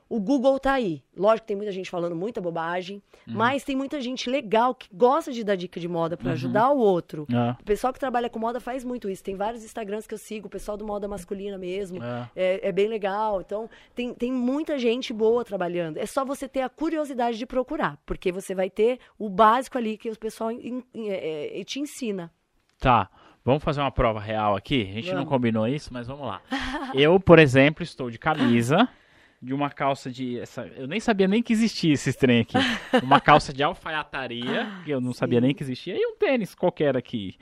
[0.07, 1.01] O Google tá aí.
[1.17, 3.33] Lógico que tem muita gente falando muita bobagem, uhum.
[3.33, 6.33] mas tem muita gente legal que gosta de dar dica de moda para uhum.
[6.33, 7.25] ajudar o outro.
[7.31, 7.51] É.
[7.59, 9.23] O pessoal que trabalha com moda faz muito isso.
[9.23, 12.03] Tem vários Instagrams que eu sigo, o pessoal do moda masculina mesmo.
[12.03, 13.41] É, é, é bem legal.
[13.41, 15.97] Então, tem, tem muita gente boa trabalhando.
[15.97, 19.97] É só você ter a curiosidade de procurar, porque você vai ter o básico ali
[19.97, 22.31] que o pessoal in, in, é, te ensina.
[22.79, 23.09] Tá.
[23.43, 24.81] Vamos fazer uma prova real aqui?
[24.81, 25.19] A gente vamos.
[25.19, 26.41] não combinou isso, mas vamos lá.
[26.93, 28.89] Eu, por exemplo, estou de camisa
[29.41, 30.39] de uma calça de.
[30.39, 32.57] Essa, eu nem sabia nem que existia esse trem aqui.
[33.03, 36.97] Uma calça de alfaiataria, que eu não sabia nem que existia, e um tênis qualquer
[36.97, 37.35] aqui.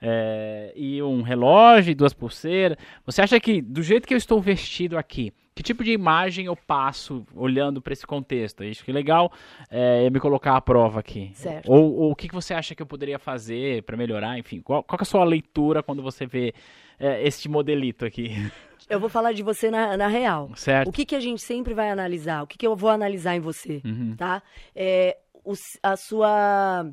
[0.00, 2.78] É, e um relógio e duas pulseiras.
[3.04, 6.54] Você acha que, do jeito que eu estou vestido aqui, que tipo de imagem eu
[6.54, 8.62] passo olhando para esse contexto?
[8.62, 9.32] Acho que é legal
[9.68, 11.32] é, me colocar à prova aqui.
[11.34, 11.68] Certo.
[11.68, 14.38] Ou, ou o que, que você acha que eu poderia fazer para melhorar?
[14.38, 16.54] Enfim, qual, qual é a sua leitura quando você vê
[16.96, 18.30] é, este modelito aqui?
[18.88, 20.50] Eu vou falar de você na, na real.
[20.54, 20.88] Certo.
[20.88, 22.42] O que, que a gente sempre vai analisar?
[22.42, 24.14] O que, que eu vou analisar em você, uhum.
[24.16, 24.42] tá?
[24.74, 25.52] É, o,
[25.82, 26.90] a sua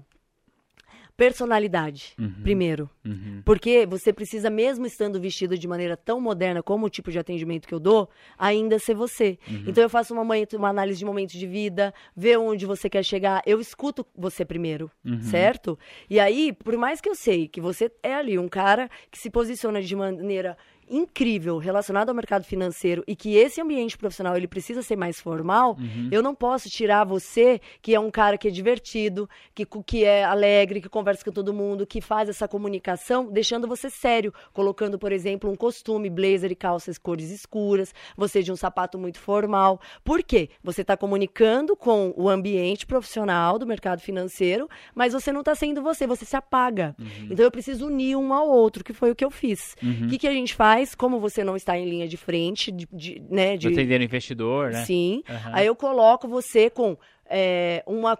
[1.17, 2.41] personalidade, uhum.
[2.43, 2.89] primeiro.
[3.05, 3.41] Uhum.
[3.45, 7.67] Porque você precisa, mesmo estando vestido de maneira tão moderna como o tipo de atendimento
[7.67, 9.37] que eu dou, ainda ser você.
[9.47, 9.63] Uhum.
[9.67, 13.41] Então eu faço uma, uma análise de momentos de vida, ver onde você quer chegar.
[13.45, 15.21] Eu escuto você primeiro, uhum.
[15.21, 15.79] certo?
[16.09, 19.29] E aí, por mais que eu sei que você é ali um cara que se
[19.29, 20.57] posiciona de maneira
[20.89, 25.77] incrível relacionado ao mercado financeiro e que esse ambiente profissional ele precisa ser mais formal,
[25.79, 26.09] uhum.
[26.11, 30.23] eu não posso tirar você, que é um cara que é divertido, que, que é
[30.23, 35.11] alegre, que conversa com todo mundo, que faz essa comunicação, deixando você sério, colocando, por
[35.11, 39.79] exemplo, um costume, blazer e calças cores escuras, você de um sapato muito formal.
[40.03, 40.49] Por quê?
[40.63, 45.81] Você está comunicando com o ambiente profissional do mercado financeiro, mas você não está sendo
[45.81, 46.95] você, você se apaga.
[46.99, 47.27] Uhum.
[47.31, 49.75] Então eu preciso unir um ao outro, que foi o que eu fiz.
[49.81, 50.07] O uhum.
[50.07, 50.74] que, que a gente faz?
[50.75, 53.55] Mas como você não está em linha de frente, de, de né?
[53.55, 54.83] De, atender o investidor, né?
[54.83, 55.23] Sim.
[55.29, 55.51] Uhum.
[55.53, 56.97] Aí eu coloco você com
[57.27, 58.19] é, uma,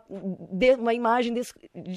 [0.80, 1.54] uma imagem des,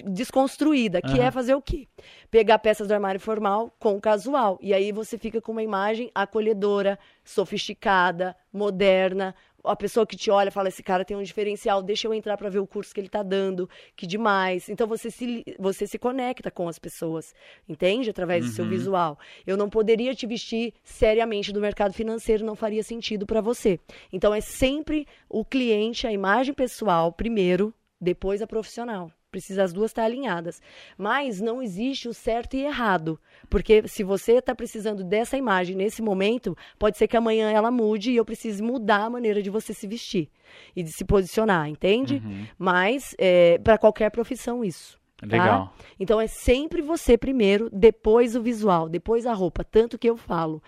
[0.06, 1.22] desconstruída, que uhum.
[1.22, 1.86] é fazer o quê?
[2.28, 4.58] Pegar peças do armário formal com casual.
[4.60, 9.34] E aí você fica com uma imagem acolhedora, sofisticada, moderna,
[9.68, 12.48] a pessoa que te olha fala: esse cara tem um diferencial, deixa eu entrar para
[12.48, 14.68] ver o curso que ele está dando, que demais.
[14.68, 17.34] Então você se, você se conecta com as pessoas,
[17.68, 18.10] entende?
[18.10, 18.50] Através uhum.
[18.50, 18.70] do seu uhum.
[18.70, 19.18] visual.
[19.46, 23.78] Eu não poderia te vestir seriamente do mercado financeiro, não faria sentido para você.
[24.12, 29.10] Então é sempre o cliente, a imagem pessoal primeiro, depois a profissional.
[29.30, 30.60] Precisa as duas estar alinhadas.
[30.96, 33.20] Mas não existe o certo e errado.
[33.50, 38.10] Porque se você está precisando dessa imagem nesse momento, pode ser que amanhã ela mude
[38.10, 40.30] e eu precise mudar a maneira de você se vestir
[40.74, 42.22] e de se posicionar, entende?
[42.24, 42.46] Uhum.
[42.58, 44.98] Mas é, para qualquer profissão isso.
[45.18, 45.26] Tá?
[45.26, 45.74] Legal.
[45.98, 49.62] Então é sempre você primeiro, depois o visual, depois a roupa.
[49.64, 50.62] Tanto que eu falo,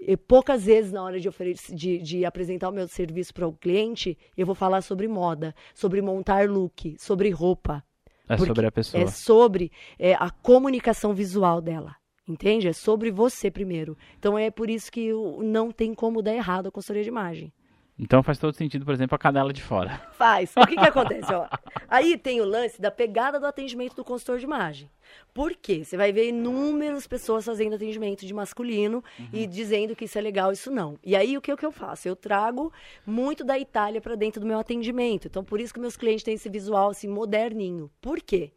[0.00, 3.52] e poucas vezes na hora de, oferecer, de, de apresentar o meu serviço para o
[3.52, 7.84] cliente, eu vou falar sobre moda, sobre montar look, sobre roupa.
[8.28, 9.02] É sobre a pessoa.
[9.02, 11.96] É sobre é, a comunicação visual dela.
[12.28, 12.68] Entende?
[12.68, 13.96] É sobre você primeiro.
[14.18, 15.10] Então é por isso que
[15.40, 17.52] não tem como dar errado a consultoria de imagem.
[17.98, 20.00] Então faz todo sentido, por exemplo, a canela de fora.
[20.14, 20.52] Faz.
[20.56, 21.32] O que, que acontece?
[21.32, 21.48] Ó,
[21.88, 24.88] aí tem o lance da pegada do atendimento do consultor de imagem.
[25.34, 25.84] Por quê?
[25.84, 29.28] Você vai ver inúmeras pessoas fazendo atendimento de masculino uhum.
[29.32, 30.96] e dizendo que isso é legal, isso não.
[31.04, 32.06] E aí o que, o que eu faço?
[32.06, 32.72] Eu trago
[33.04, 35.26] muito da Itália para dentro do meu atendimento.
[35.26, 37.90] Então por isso que meus clientes têm esse visual assim moderninho.
[38.00, 38.52] Por quê?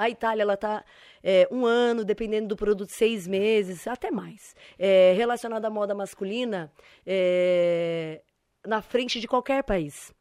[0.00, 0.82] A Itália, ela está
[1.22, 4.56] é, um ano, dependendo do produto, seis meses, até mais.
[4.78, 6.72] É, relacionada à moda masculina,
[7.06, 8.22] é,
[8.66, 10.12] na frente de qualquer país.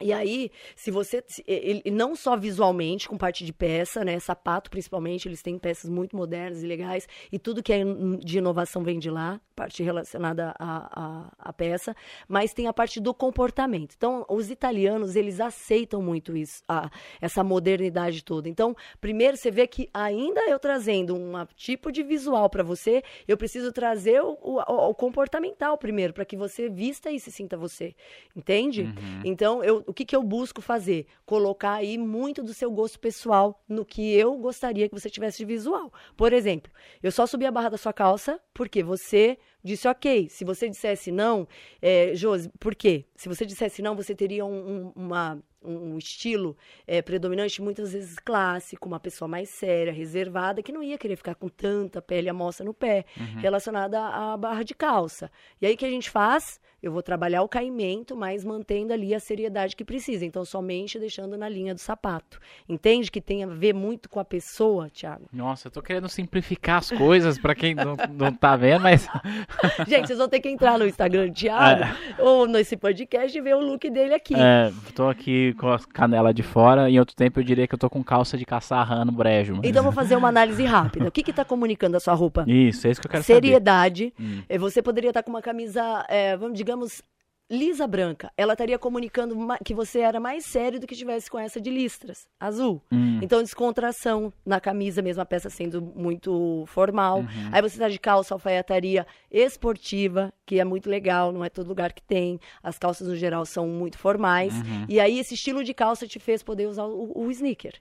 [0.00, 1.22] E aí, se você.
[1.46, 4.18] Ele, não só visualmente, com parte de peça, né?
[4.18, 7.06] Sapato, principalmente, eles têm peças muito modernas e legais.
[7.30, 7.82] E tudo que é
[8.18, 11.94] de inovação vem de lá, parte relacionada à, à, à peça.
[12.26, 13.94] Mas tem a parte do comportamento.
[13.96, 16.90] Então, os italianos, eles aceitam muito isso, a,
[17.20, 18.48] essa modernidade toda.
[18.48, 23.36] Então, primeiro você vê que ainda eu trazendo um tipo de visual para você, eu
[23.36, 24.58] preciso trazer o, o,
[24.90, 27.94] o comportamental primeiro, para que você vista e se sinta você.
[28.34, 28.82] Entende?
[28.82, 29.20] Uhum.
[29.24, 31.06] Então, eu o que, que eu busco fazer?
[31.24, 35.44] Colocar aí muito do seu gosto pessoal no que eu gostaria que você tivesse de
[35.44, 35.92] visual.
[36.16, 36.72] Por exemplo,
[37.02, 40.28] eu só subi a barra da sua calça porque você disse ok.
[40.28, 41.48] Se você dissesse não,
[41.80, 43.06] é, Josi, por quê?
[43.16, 44.52] Se você dissesse não, você teria um,
[44.86, 46.56] um, uma um estilo
[46.86, 51.34] é, predominante, muitas vezes clássico, uma pessoa mais séria, reservada, que não ia querer ficar
[51.34, 53.40] com tanta pele à mostra no pé, uhum.
[53.40, 55.30] relacionada à barra de calça.
[55.60, 56.60] E aí o que a gente faz?
[56.84, 60.26] Eu vou trabalhar o caimento, mas mantendo ali a seriedade que precisa.
[60.26, 62.38] Então, somente deixando na linha do sapato.
[62.68, 65.24] Entende que tem a ver muito com a pessoa, Thiago?
[65.32, 69.08] Nossa, eu tô querendo simplificar as coisas para quem não, não tá vendo, mas.
[69.88, 72.22] gente, vocês vão ter que entrar no Instagram do Thiago é.
[72.22, 74.34] ou nesse podcast e ver o look dele aqui.
[74.36, 76.90] É, tô aqui com a canela de fora.
[76.90, 79.54] Em outro tempo eu diria que eu tô com calça de caçar rã no brejo.
[79.54, 79.64] Mas...
[79.64, 81.08] Então, vou fazer uma análise rápida.
[81.08, 82.44] O que que tá comunicando a sua roupa?
[82.46, 84.12] Isso, é isso que eu quero Seriedade.
[84.12, 84.12] saber.
[84.18, 84.48] Seriedade.
[84.54, 84.58] Hum.
[84.58, 87.02] Você poderia estar tá com uma camisa, é, vamos, digamos, digamos,
[87.50, 91.60] lisa branca, ela estaria comunicando que você era mais sério do que tivesse com essa
[91.60, 92.82] de listras, azul.
[92.90, 93.20] Hum.
[93.22, 97.18] Então, descontração na camisa, mesmo a peça sendo muito formal.
[97.18, 97.50] Uhum.
[97.52, 101.92] Aí você está de calça, alfaiataria esportiva, que é muito legal, não é todo lugar
[101.92, 102.40] que tem.
[102.62, 104.54] As calças, no geral, são muito formais.
[104.54, 104.86] Uhum.
[104.88, 107.74] E aí, esse estilo de calça te fez poder usar o, o sneaker.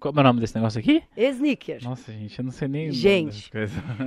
[0.00, 1.02] Qual é o nome desse negócio aqui?
[1.16, 1.82] Sneaker.
[1.82, 3.50] Nossa, gente, eu não sei nem Gente,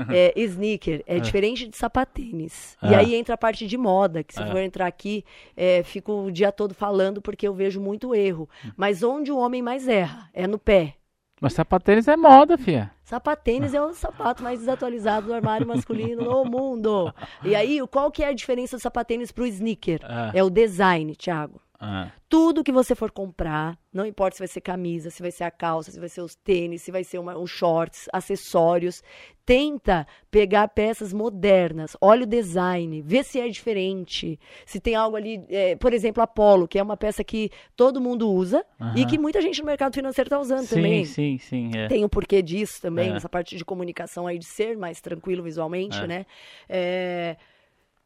[0.09, 2.77] é, sneaker é, é, diferente de sapatênis.
[2.81, 2.97] E é.
[2.97, 4.45] aí entra a parte de moda, que se é.
[4.47, 5.23] for entrar aqui,
[5.55, 8.49] é, fico o dia todo falando porque eu vejo muito erro.
[8.77, 10.29] Mas onde o homem mais erra?
[10.33, 10.95] É no pé.
[11.41, 12.91] Mas sapatênis é moda, fia.
[13.03, 17.11] Sapatênis é o sapato mais desatualizado do armário masculino no mundo.
[17.43, 19.99] E aí, qual que é a diferença do sapatênis pro sneaker?
[20.33, 21.59] É, é o design, Thiago.
[21.83, 22.11] Ah.
[22.29, 25.51] Tudo que você for comprar, não importa se vai ser camisa, se vai ser a
[25.51, 29.01] calça, se vai ser os tênis, se vai ser uma, um shorts, acessórios,
[29.43, 35.43] tenta pegar peças modernas, olha o design, vê se é diferente, se tem algo ali,
[35.49, 38.63] é, por exemplo, a Polo, que é uma peça que todo mundo usa
[38.95, 41.05] e que muita gente no mercado financeiro está usando sim, também.
[41.05, 41.87] Sim, sim, é.
[41.87, 43.15] Tem um porquê disso também, é.
[43.15, 46.07] essa parte de comunicação aí de ser mais tranquilo visualmente, é.
[46.07, 46.25] né?
[46.69, 47.35] É,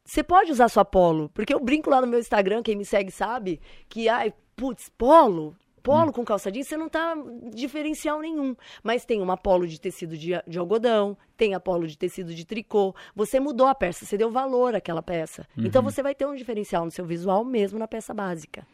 [0.06, 3.10] você pode usar sua polo, porque eu brinco lá no meu Instagram, quem me segue
[3.10, 6.12] sabe, que, ai, putz, polo, polo hum.
[6.12, 7.16] com calça jeans, você não tá
[7.52, 8.54] diferencial nenhum.
[8.84, 12.46] Mas tem uma polo de tecido de, de, algodão, tem a polo de tecido de
[12.46, 12.94] tricô.
[13.16, 15.44] Você mudou a peça, você deu valor àquela peça.
[15.56, 15.64] Uhum.
[15.66, 18.64] Então você vai ter um diferencial no seu visual mesmo na peça básica.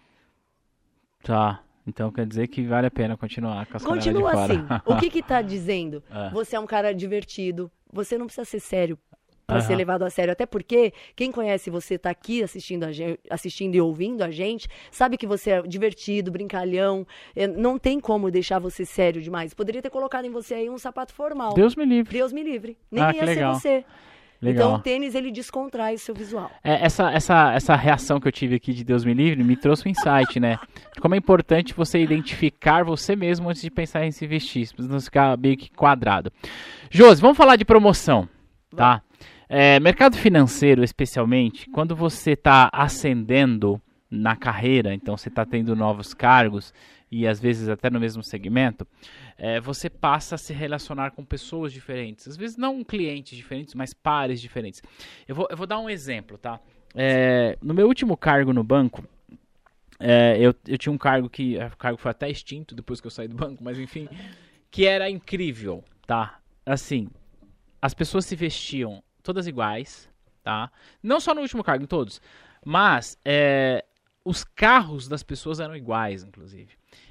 [1.22, 1.62] Tá.
[1.86, 4.64] Então quer dizer que vale a pena continuar com as Continua assim.
[4.84, 6.02] o que que tá dizendo?
[6.10, 6.30] É.
[6.30, 8.98] Você é um cara divertido, você não precisa ser sério
[9.52, 9.66] para uhum.
[9.66, 10.32] ser levado a sério.
[10.32, 14.68] Até porque quem conhece você tá aqui assistindo, a gente, assistindo e ouvindo a gente,
[14.90, 17.06] sabe que você é divertido, brincalhão.
[17.36, 19.54] É, não tem como deixar você sério demais.
[19.54, 21.54] Poderia ter colocado em você aí um sapato formal.
[21.54, 22.12] Deus me livre.
[22.12, 22.76] Deus me livre.
[22.90, 23.84] Nem ah, ia ser você.
[24.42, 24.66] Legal.
[24.66, 26.50] Então o tênis ele descontrai o seu visual.
[26.64, 29.86] É, essa, essa, essa reação que eu tive aqui de Deus me livre me trouxe
[29.86, 30.58] um insight, né?
[31.00, 35.00] Como é importante você identificar você mesmo antes de pensar em se vestir, para não
[35.00, 36.32] ficar meio que quadrado.
[36.90, 38.28] Josi, vamos falar de promoção,
[38.74, 39.00] tá?
[39.54, 43.78] É, mercado financeiro, especialmente, quando você está ascendendo
[44.10, 46.72] na carreira, então você está tendo novos cargos
[47.10, 48.88] e às vezes até no mesmo segmento,
[49.36, 52.26] é, você passa a se relacionar com pessoas diferentes.
[52.26, 54.82] Às vezes não clientes diferentes, mas pares diferentes.
[55.28, 56.58] Eu vou, eu vou dar um exemplo, tá?
[56.94, 59.04] É, no meu último cargo no banco,
[60.00, 63.10] é, eu, eu tinha um cargo que o cargo foi até extinto depois que eu
[63.10, 64.08] saí do banco, mas enfim,
[64.70, 66.38] que era incrível, tá?
[66.64, 67.10] Assim,
[67.82, 70.08] as pessoas se vestiam todas iguais,
[70.42, 70.70] tá?
[71.02, 72.20] Não só no último cargo, em todos.
[72.64, 73.84] Mas é,
[74.24, 76.70] os carros das pessoas eram iguais, inclusive.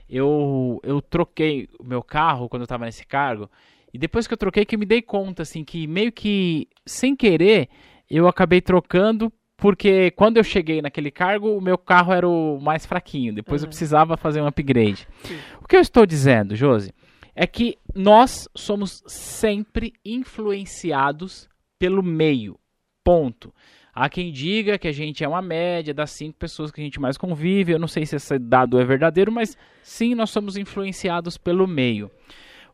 [0.10, 3.50] Eu, eu troquei o meu carro quando eu estava nesse cargo
[3.94, 7.16] E depois que eu troquei, que eu me dei conta, assim, que meio que sem
[7.16, 7.70] querer
[8.10, 12.84] eu acabei trocando porque quando eu cheguei naquele cargo, o meu carro era o mais
[12.84, 13.32] fraquinho.
[13.32, 13.68] Depois uhum.
[13.68, 15.08] eu precisava fazer um upgrade.
[15.24, 15.38] Sim.
[15.62, 16.92] O que eu estou dizendo, Josi,
[17.36, 21.48] é que nós somos sempre influenciados
[21.82, 22.60] pelo meio.
[23.04, 23.52] Ponto.
[23.92, 27.00] Há quem diga que a gente é uma média das cinco pessoas que a gente
[27.00, 27.72] mais convive.
[27.72, 32.12] Eu não sei se esse dado é verdadeiro, mas sim, nós somos influenciados pelo meio.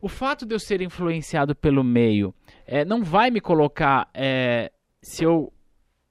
[0.02, 2.34] O fato de eu ser influenciado pelo meio
[2.66, 5.50] é, não vai me colocar, é, se eu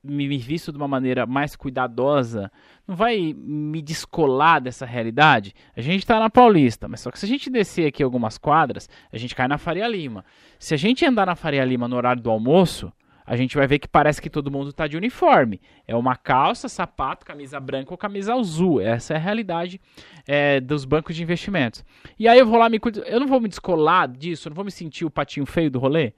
[0.03, 2.51] me visto de uma maneira mais cuidadosa,
[2.87, 5.53] não vai me descolar dessa realidade?
[5.75, 8.89] A gente está na Paulista, mas só que se a gente descer aqui algumas quadras,
[9.11, 10.23] a gente cai na Faria Lima.
[10.57, 12.91] Se a gente andar na Faria Lima no horário do almoço,
[13.27, 15.59] a gente vai ver que parece que todo mundo está de uniforme.
[15.85, 18.79] É uma calça, sapato, camisa branca ou camisa azul.
[18.79, 19.81] Essa é a realidade
[20.25, 21.83] é, dos bancos de investimentos.
[22.17, 24.63] E aí eu vou lá me eu não vou me descolar disso, eu não vou
[24.63, 26.13] me sentir o patinho feio do rolê.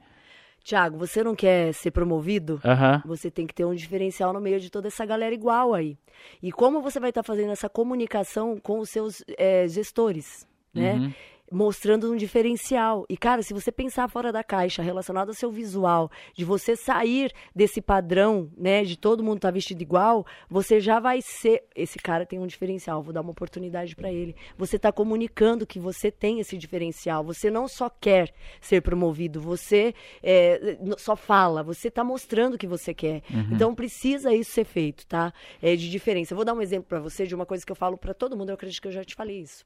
[0.70, 2.62] Tiago, você não quer ser promovido?
[2.64, 3.02] Uhum.
[3.08, 5.98] Você tem que ter um diferencial no meio de toda essa galera igual aí.
[6.44, 10.94] E como você vai estar tá fazendo essa comunicação com os seus é, gestores, né?
[10.94, 11.14] Uhum
[11.52, 13.06] mostrando um diferencial.
[13.10, 17.32] E, cara, se você pensar fora da caixa, relacionado ao seu visual, de você sair
[17.56, 21.64] desse padrão, né, de todo mundo estar tá vestido igual, você já vai ser.
[21.76, 24.36] Esse cara tem um diferencial, vou dar uma oportunidade para ele.
[24.58, 27.24] Você está comunicando que você tem esse diferencial.
[27.24, 32.68] Você não só quer ser promovido, você é, só fala, você está mostrando o que
[32.68, 33.24] você quer.
[33.32, 33.50] Uhum.
[33.52, 35.34] Então, precisa isso ser feito, tá?
[35.62, 36.34] É de diferença.
[36.34, 38.36] Eu vou dar um exemplo para você de uma coisa que eu falo para todo
[38.38, 39.66] mundo, eu acredito que eu já te falei isso.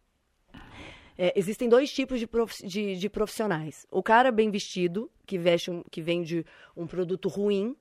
[1.18, 3.86] É, existem dois tipos de, prof, de, de, profissionais.
[3.92, 6.46] O cara bem vestido, que, veste um, que vende
[6.76, 7.76] um produto ruim,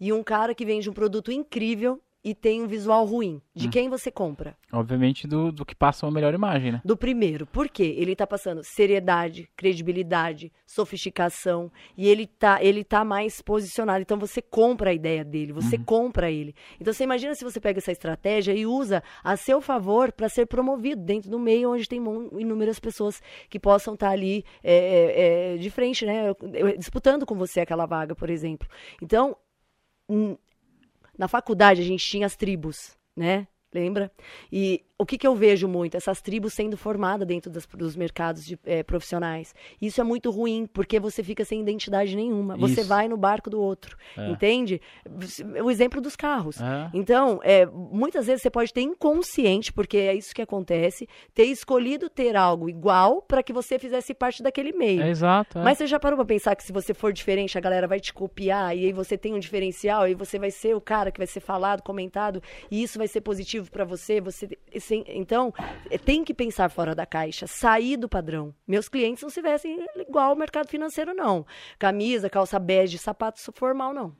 [0.00, 3.40] e um cara que vende um produto incrível e tem um visual ruim.
[3.54, 3.70] De hum.
[3.70, 4.56] quem você compra?
[4.72, 6.80] Obviamente do, do que passa uma melhor imagem, né?
[6.84, 7.46] Do primeiro.
[7.46, 7.94] Por quê?
[7.96, 14.02] Ele está passando seriedade, credibilidade, sofisticação e ele tá, ele tá mais posicionado.
[14.02, 15.84] Então você compra a ideia dele, você uhum.
[15.84, 16.54] compra ele.
[16.80, 20.46] Então você imagina se você pega essa estratégia e usa a seu favor para ser
[20.46, 22.02] promovido dentro do meio onde tem
[22.38, 26.34] inúmeras pessoas que possam estar tá ali é, é, é, de frente, né?
[26.76, 28.68] Disputando com você aquela vaga, por exemplo.
[29.00, 29.36] Então,
[31.18, 33.46] na faculdade a gente tinha as tribos, né?
[33.74, 34.10] Lembra?
[34.50, 35.96] E o que, que eu vejo muito?
[35.96, 39.54] Essas tribos sendo formadas dentro das, dos mercados de, é, profissionais.
[39.80, 42.56] Isso é muito ruim, porque você fica sem identidade nenhuma.
[42.56, 42.88] Você Isso.
[42.88, 43.96] vai no barco do outro.
[44.16, 44.28] É.
[44.28, 44.80] Entende?
[45.62, 46.60] O exemplo dos carros.
[46.60, 46.90] É.
[46.92, 52.10] Então, é, muitas vezes você pode ter inconsciente, porque é isso que acontece, ter escolhido
[52.10, 55.02] ter algo igual para que você fizesse parte daquele meio.
[55.02, 55.60] É exato.
[55.60, 55.62] É.
[55.62, 58.12] Mas você já parou para pensar que se você for diferente, a galera vai te
[58.12, 61.26] copiar e aí você tem um diferencial e você vai ser o cara que vai
[61.28, 64.20] ser falado, comentado, e isso vai ser positivo para você.
[64.20, 64.48] Você
[64.90, 65.52] então,
[65.90, 68.54] é, tem que pensar fora da caixa, sair do padrão.
[68.66, 71.46] Meus clientes não se vestem igual ao mercado financeiro, não.
[71.78, 74.16] Camisa, calça bege, sapato formal, não.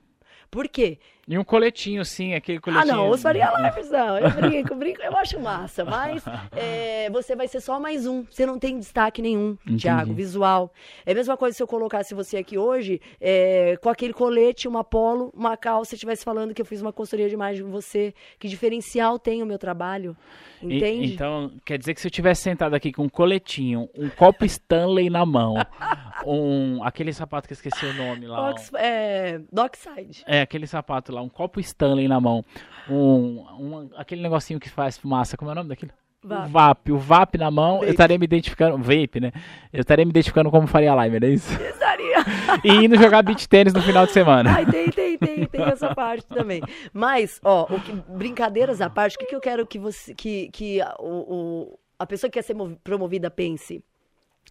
[0.51, 0.99] Por quê?
[1.29, 2.91] E um coletinho, sim, aquele coletinho.
[2.91, 4.19] Ah, não, os Faria Lives não.
[4.19, 5.85] Eu brinco, brinco, eu acho massa.
[5.85, 8.25] Mas é, você vai ser só mais um.
[8.25, 9.83] Você não tem destaque nenhum, Entendi.
[9.83, 10.73] Thiago, visual.
[11.05, 14.83] É a mesma coisa se eu colocasse você aqui hoje é, com aquele colete, uma
[14.83, 18.15] polo, uma calça, estivesse falando que eu fiz uma consultoria de imagem com você.
[18.39, 20.17] Que diferencial tem o meu trabalho?
[20.63, 21.09] Entende?
[21.09, 24.45] E, então, quer dizer que se eu tivesse sentado aqui com um coletinho, um copo
[24.45, 25.55] Stanley na mão,
[26.27, 28.51] um aquele sapato que eu esqueci o nome lá.
[28.51, 30.25] Ox, um, é, Dockside.
[30.27, 32.45] É, aquele sapato lá, um copo Stanley na mão,
[32.89, 35.93] um, um aquele negocinho que faz fumaça, como é o nome daquilo?
[36.23, 36.49] VAP.
[36.49, 37.87] O VAP, o VAP na mão, vape.
[37.87, 39.33] eu estaria me identificando, vape, né?
[39.73, 41.53] Eu estaria me identificando como Faria Limer, é isso?
[41.63, 42.17] Estaria.
[42.65, 44.53] e indo jogar beat tênis no final de semana.
[44.53, 46.61] Ai, tem, tem, tem, tem essa parte também.
[46.93, 50.81] Mas, ó, que, brincadeiras à parte, o que, que eu quero que você, que, que
[50.99, 53.83] o, o, a pessoa que quer ser promovida pense?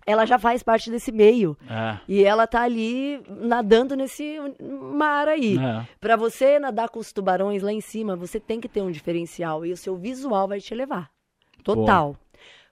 [0.08, 1.58] Ela já faz parte desse meio.
[1.70, 2.00] É.
[2.08, 4.38] E ela tá ali nadando nesse
[4.94, 5.58] mar aí.
[5.58, 5.86] É.
[6.00, 9.66] Para você nadar com os tubarões lá em cima, você tem que ter um diferencial
[9.66, 11.12] e o seu visual vai te levar.
[11.62, 12.14] Total.
[12.14, 12.28] Boa.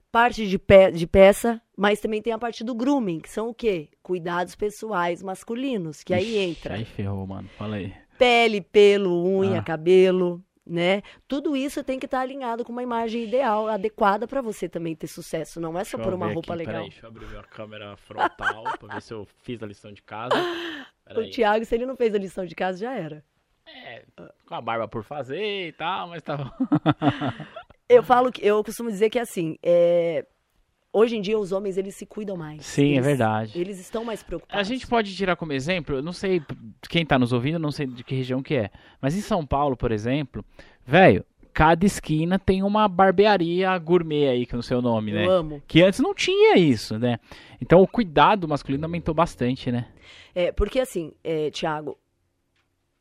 [0.09, 3.53] Parte de, pe de peça, mas também tem a parte do grooming, que são o
[3.53, 3.89] quê?
[4.01, 6.75] Cuidados pessoais masculinos, que aí entra.
[6.75, 7.49] Aí ferrou, mano.
[7.57, 7.93] Fala aí.
[8.17, 9.63] Pele, pelo, unha, ah.
[9.63, 11.01] cabelo, né?
[11.27, 14.95] Tudo isso tem que estar tá alinhado com uma imagem ideal, adequada para você também
[14.95, 15.59] ter sucesso.
[15.61, 16.73] Não é só por uma roupa aqui, legal.
[16.75, 20.01] Peraí, deixa eu abrir a câmera frontal para ver se eu fiz a lição de
[20.01, 20.35] casa.
[21.05, 21.27] Peraí.
[21.27, 23.23] O Thiago, se ele não fez a lição de casa, já era.
[23.67, 24.03] É,
[24.47, 26.51] com a barba por fazer e tal, mas tava.
[27.87, 30.25] Eu falo que eu costumo dizer que assim, é,
[30.95, 32.65] hoje em dia os homens eles se cuidam mais.
[32.65, 33.59] Sim, é eles, é verdade.
[33.59, 34.57] Eles estão mais preocupados.
[34.57, 36.41] A gente pode tirar como exemplo, eu não sei
[36.89, 38.71] quem está nos ouvindo, não sei de que região que é,
[39.01, 40.43] mas em São Paulo, por exemplo,
[40.85, 45.25] velho, cada esquina tem uma barbearia gourmet aí, que é o seu nome, né?
[45.25, 45.61] Eu amo.
[45.67, 47.19] Que antes não tinha isso, né?
[47.61, 49.87] Então o cuidado masculino aumentou bastante, né?
[50.33, 51.97] É, porque assim, é, Tiago,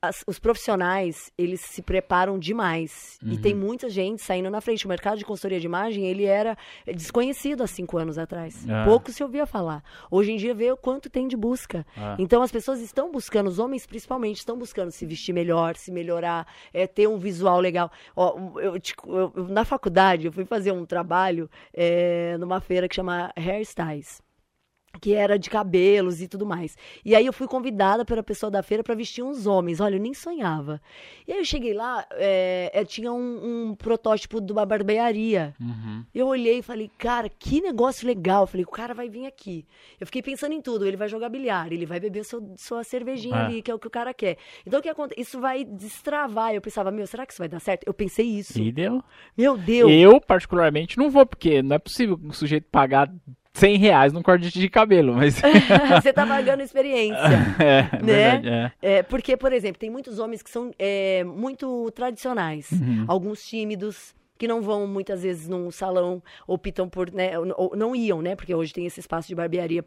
[0.09, 3.19] as, os profissionais, eles se preparam demais.
[3.23, 3.33] Uhum.
[3.33, 4.87] E tem muita gente saindo na frente.
[4.87, 6.57] O mercado de consultoria de imagem, ele era
[6.95, 8.65] desconhecido há cinco anos atrás.
[8.69, 8.85] Ah.
[8.85, 9.83] Pouco se ouvia falar.
[10.11, 11.87] Hoje em dia, vê o quanto tem de busca.
[11.97, 12.17] Ah.
[12.19, 16.47] Então, as pessoas estão buscando, os homens principalmente, estão buscando se vestir melhor, se melhorar,
[16.73, 17.91] é, ter um visual legal.
[18.17, 22.95] Ó, eu, eu, eu, na faculdade, eu fui fazer um trabalho é, numa feira que
[22.95, 24.24] chama Hairstyles
[25.01, 26.77] que era de cabelos e tudo mais.
[27.05, 29.81] E aí eu fui convidada pela pessoa da feira para vestir uns homens.
[29.81, 30.81] Olha, eu nem sonhava.
[31.27, 35.55] E aí eu cheguei lá, é, é, tinha um, um, protótipo de uma barbearia.
[35.61, 36.05] Uhum.
[36.15, 38.43] Eu olhei e falei, cara, que negócio legal.
[38.43, 39.67] Eu falei, o cara vai vir aqui.
[39.99, 40.87] Eu fiquei pensando em tudo.
[40.87, 43.45] Ele vai jogar bilhar, ele vai beber seu, sua cervejinha é.
[43.45, 44.37] ali, que é o que o cara quer.
[44.67, 45.21] Então o que acontece?
[45.21, 46.55] Isso vai destravar.
[46.55, 47.85] Eu pensava, meu, será que isso vai dar certo?
[47.87, 48.59] Eu pensei isso.
[48.61, 49.03] E deu.
[49.37, 49.91] Meu Deus.
[49.91, 53.13] Eu, particularmente, não vou, porque não é possível um sujeito pagar
[53.55, 55.41] 100 reais num corte de cabelo, mas...
[56.03, 57.17] Você tá pagando experiência,
[57.59, 58.39] é, né?
[58.39, 58.73] Verdade, é.
[58.83, 59.03] é.
[59.03, 63.05] porque, por exemplo, tem muitos homens que são é, muito tradicionais, uhum.
[63.07, 68.21] alguns tímidos, que não vão muitas vezes num salão, optam por, né, ou não iam,
[68.21, 69.85] né, porque hoje tem esse espaço de barbearia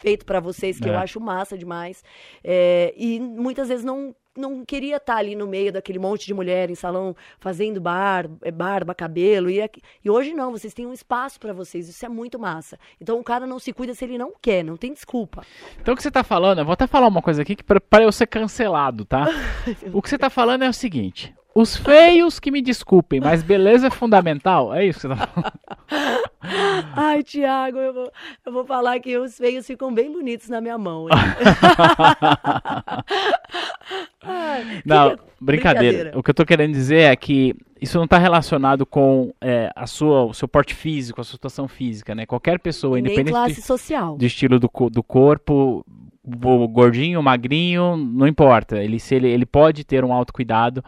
[0.00, 0.92] feito para vocês que é.
[0.92, 2.02] eu acho massa demais,
[2.42, 6.34] é, e muitas vezes não não queria estar tá ali no meio daquele monte de
[6.34, 9.50] mulher em salão fazendo bar, é, barba, cabelo.
[9.50, 9.58] E,
[10.04, 11.88] e hoje não, vocês têm um espaço para vocês.
[11.88, 12.78] Isso é muito massa.
[13.00, 15.44] Então o cara não se cuida se ele não quer, não tem desculpa.
[15.80, 18.02] Então o que você tá falando, eu vou até falar uma coisa aqui que para
[18.02, 19.26] eu ser cancelado, tá?
[19.92, 23.86] o que você tá falando é o seguinte: os feios que me desculpem, mas beleza
[23.86, 24.74] é fundamental.
[24.74, 25.52] É isso que você tá falando.
[26.94, 28.12] Ai, Tiago, eu vou,
[28.44, 31.06] eu vou falar que os feios ficam bem bonitos na minha mão.
[34.22, 35.22] Ai, não, que...
[35.40, 35.92] brincadeira.
[35.94, 36.18] brincadeira.
[36.18, 39.86] O que eu tô querendo dizer é que isso não está relacionado com é, a
[39.86, 42.26] sua, o seu porte físico, a sua situação física, né?
[42.26, 44.16] Qualquer pessoa, Nem independente classe do, social.
[44.16, 45.84] do estilo do, do corpo,
[46.70, 48.82] gordinho, magrinho, não importa.
[48.82, 50.82] Ele, se ele, ele pode ter um autocuidado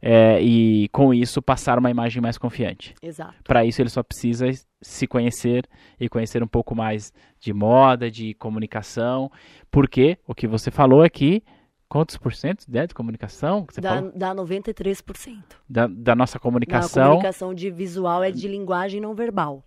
[0.00, 2.94] é, e com isso passar uma imagem mais confiante.
[3.00, 3.34] Exato.
[3.44, 4.46] Para isso ele só precisa
[4.82, 5.66] se conhecer
[5.98, 9.30] e conhecer um pouco mais de moda, de comunicação,
[9.70, 11.42] porque o que você falou aqui
[11.88, 13.66] quantos por cento né, de comunicação?
[13.70, 14.12] Você dá, falou?
[14.14, 15.42] dá 93%.
[15.68, 17.02] Da, da nossa comunicação.
[17.02, 19.62] A comunicação de visual é de linguagem não verbal.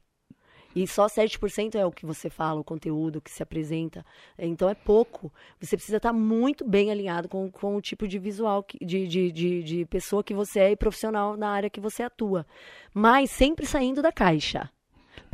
[0.76, 4.06] E só 7% é o que você fala, o conteúdo que se apresenta.
[4.38, 5.32] Então é pouco.
[5.62, 9.32] Você precisa estar muito bem alinhado com, com o tipo de visual, que, de, de,
[9.32, 12.46] de, de pessoa que você é e profissional na área que você atua.
[12.94, 14.70] Mas sempre saindo da caixa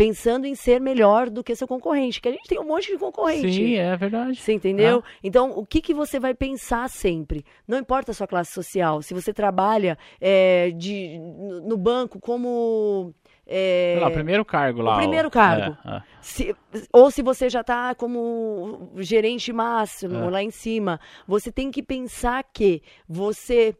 [0.01, 2.97] pensando em ser melhor do que seu concorrente, que a gente tem um monte de
[2.97, 3.53] concorrente.
[3.53, 4.35] Sim, é verdade.
[4.35, 5.03] Você entendeu?
[5.05, 5.09] Ah.
[5.23, 7.45] Então, o que, que você vai pensar sempre?
[7.67, 11.19] Não importa a sua classe social, se você trabalha é, de,
[11.67, 13.13] no banco como
[13.45, 13.99] é...
[14.01, 14.95] Lá, primeiro cargo lá.
[14.95, 15.77] O primeiro cargo.
[15.85, 16.03] É, é.
[16.19, 16.55] Se,
[16.91, 20.29] ou se você já está como gerente máximo é.
[20.31, 23.75] lá em cima, você tem que pensar que você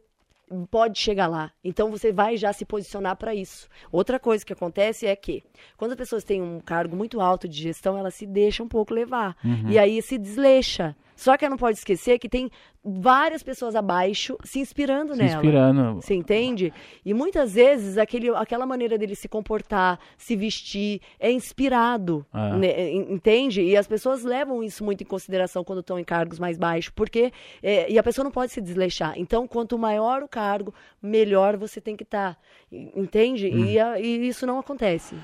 [0.70, 1.50] pode chegar lá.
[1.64, 3.68] Então você vai já se posicionar para isso.
[3.90, 5.42] Outra coisa que acontece é que
[5.76, 8.94] quando as pessoas têm um cargo muito alto de gestão, elas se deixam um pouco
[8.94, 9.36] levar.
[9.44, 9.70] Uhum.
[9.70, 10.96] E aí se desleixa.
[11.14, 12.50] Só que ela não pode esquecer que tem
[12.84, 15.34] várias pessoas abaixo se inspirando se nela.
[15.36, 15.94] Inspirando.
[15.94, 16.72] Você entende?
[17.04, 22.26] E muitas vezes aquele, aquela maneira dele se comportar, se vestir, é inspirado.
[22.32, 22.56] Ah.
[22.56, 22.90] Né?
[22.92, 23.62] Entende?
[23.62, 27.32] E as pessoas levam isso muito em consideração quando estão em cargos mais baixos, porque.
[27.62, 29.14] É, e a pessoa não pode se desleixar.
[29.16, 32.34] Então, quanto maior o cargo, melhor você tem que estar.
[32.34, 32.40] Tá.
[32.70, 33.48] Entende?
[33.48, 33.64] Hum.
[33.64, 35.14] E, e isso não acontece.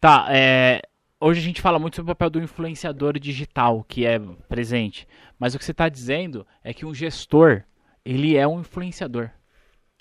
[0.00, 0.82] Tá, é,
[1.22, 4.18] hoje a gente fala muito sobre o papel do influenciador digital, que é
[4.48, 5.06] presente.
[5.38, 7.62] Mas o que você está dizendo é que um gestor,
[8.04, 9.30] ele é um influenciador.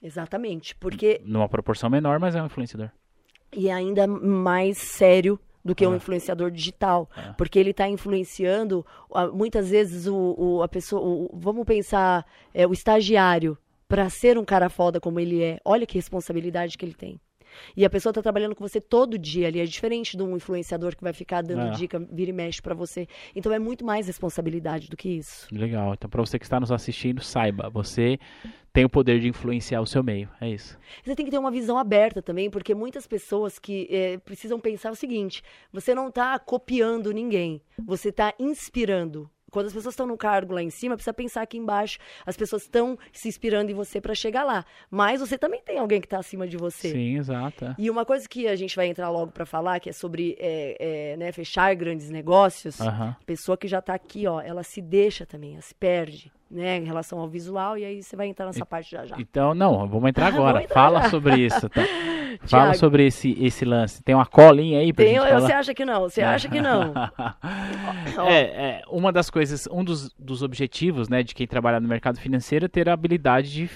[0.01, 1.21] Exatamente, porque...
[1.23, 2.89] Numa proporção menor, mas é um influenciador.
[3.55, 7.33] E é ainda mais sério do que um influenciador digital, é.
[7.33, 8.83] porque ele está influenciando
[9.31, 13.55] muitas vezes o, o a pessoa, o, vamos pensar é, o estagiário
[13.87, 15.59] para ser um cara foda como ele é.
[15.63, 17.21] Olha que responsabilidade que ele tem.
[17.75, 19.59] E a pessoa está trabalhando com você todo dia ali.
[19.59, 21.71] É diferente de um influenciador que vai ficar dando é.
[21.71, 23.07] dica, vira e mexe para você.
[23.35, 25.47] Então é muito mais responsabilidade do que isso.
[25.51, 25.93] Legal.
[25.93, 28.19] Então, para você que está nos assistindo, saiba, você
[28.73, 30.29] tem o poder de influenciar o seu meio.
[30.39, 30.77] É isso.
[31.03, 34.91] Você tem que ter uma visão aberta também, porque muitas pessoas que é, precisam pensar
[34.91, 40.17] o seguinte: você não está copiando ninguém, você está inspirando quando as pessoas estão no
[40.17, 41.99] cargo lá em cima, precisa pensar aqui embaixo.
[42.25, 44.65] As pessoas estão se inspirando em você para chegar lá.
[44.89, 46.91] Mas você também tem alguém que está acima de você.
[46.91, 47.65] Sim, exato.
[47.65, 47.75] É.
[47.77, 50.77] E uma coisa que a gente vai entrar logo para falar, que é sobre é,
[50.79, 52.87] é, né, fechar grandes negócios, uhum.
[52.87, 56.31] a pessoa que já está aqui, ó, ela se deixa também, ela se perde.
[56.51, 59.15] Né, em relação ao visual, e aí você vai entrar nessa parte já já.
[59.17, 60.53] Então, não, vamos entrar agora.
[60.53, 61.09] vamos entrar Fala já.
[61.09, 61.81] sobre isso, tá?
[62.47, 64.01] Fala sobre esse, esse lance.
[64.03, 65.41] Tem uma colinha aí pra Tem, gente falar?
[65.41, 66.01] Você acha que não?
[66.01, 66.93] Você acha que não?
[68.27, 72.19] é, é, uma das coisas, um dos, dos objetivos, né, de quem trabalha no mercado
[72.19, 73.69] financeiro é ter a habilidade de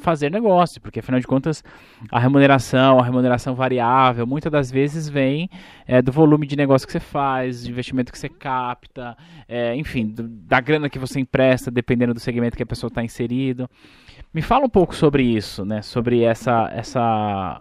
[0.00, 1.64] fazer negócio, porque afinal de contas
[2.10, 5.48] a remuneração, a remuneração variável, muitas das vezes vem
[5.86, 9.16] é, do volume de negócio que você faz, do investimento que você capta,
[9.48, 13.02] é, enfim, do, da grana que você empresta, dependendo do segmento que a pessoa está
[13.02, 13.68] inserido.
[14.32, 15.82] Me fala um pouco sobre isso, né?
[15.82, 17.60] Sobre essa, essa,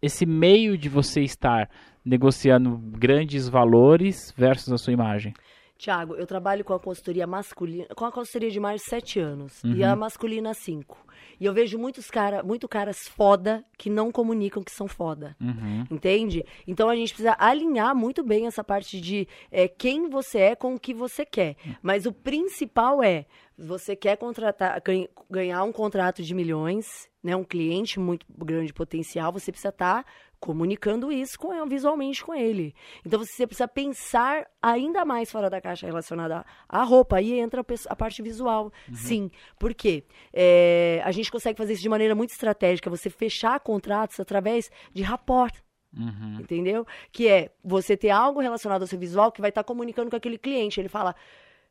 [0.00, 1.68] esse meio de você estar
[2.04, 5.32] negociando grandes valores versus a sua imagem.
[5.76, 9.62] Tiago, eu trabalho com a consultoria masculina, com a consultoria de mais de sete anos
[9.64, 9.72] uhum.
[9.72, 11.04] e a masculina cinco.
[11.40, 15.36] E eu vejo muitos cara, muito caras foda que não comunicam que são foda.
[15.40, 15.84] Uhum.
[15.90, 16.44] Entende?
[16.66, 20.74] Então a gente precisa alinhar muito bem essa parte de é, quem você é com
[20.74, 21.56] o que você quer.
[21.82, 24.82] Mas o principal é você quer contratar,
[25.30, 30.10] ganhar um contrato de milhões, né, um cliente muito grande potencial, você precisa estar tá
[30.44, 32.74] comunicando isso com, visualmente com ele.
[33.02, 37.16] Então você precisa pensar ainda mais fora da caixa relacionada à roupa.
[37.16, 38.94] Aí entra a, parte visual, uhum.
[38.94, 39.30] sim.
[39.58, 40.04] Por quê?
[40.34, 42.90] É, a gente consegue fazer isso de maneira muito estratégica.
[42.90, 45.54] Você fechar contratos através de rapport.
[45.96, 46.40] Uhum.
[46.40, 46.86] Entendeu?
[47.10, 50.16] Que é você ter algo relacionado ao seu visual que vai estar tá comunicando com
[50.16, 50.78] aquele cliente.
[50.78, 51.16] Ele fala.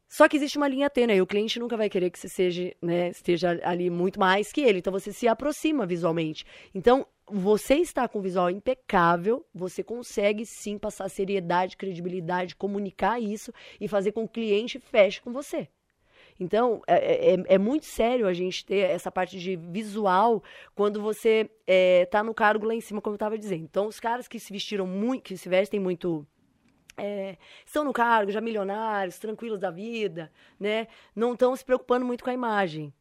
[0.10, 3.10] Só que existe uma linha tênue, o cliente nunca vai querer que você seja, né,
[3.10, 6.46] esteja ali muito mais que ele, então você se aproxima visualmente.
[6.72, 13.88] Então, você está com visual impecável, você consegue sim passar seriedade, credibilidade, comunicar isso e
[13.88, 15.68] fazer com que o cliente feche com você.
[16.40, 20.44] Então, é, é, é, é muito sério a gente ter essa parte de visual
[20.76, 21.50] quando você
[22.06, 23.64] está é, no cargo lá em cima, como eu estava dizendo.
[23.64, 26.26] Então, os caras que se vestiram muito, que se vestem muito
[26.98, 30.88] é, estão no cargo, já milionários, tranquilos da vida, né?
[31.16, 32.94] Não estão se preocupando muito com a imagem.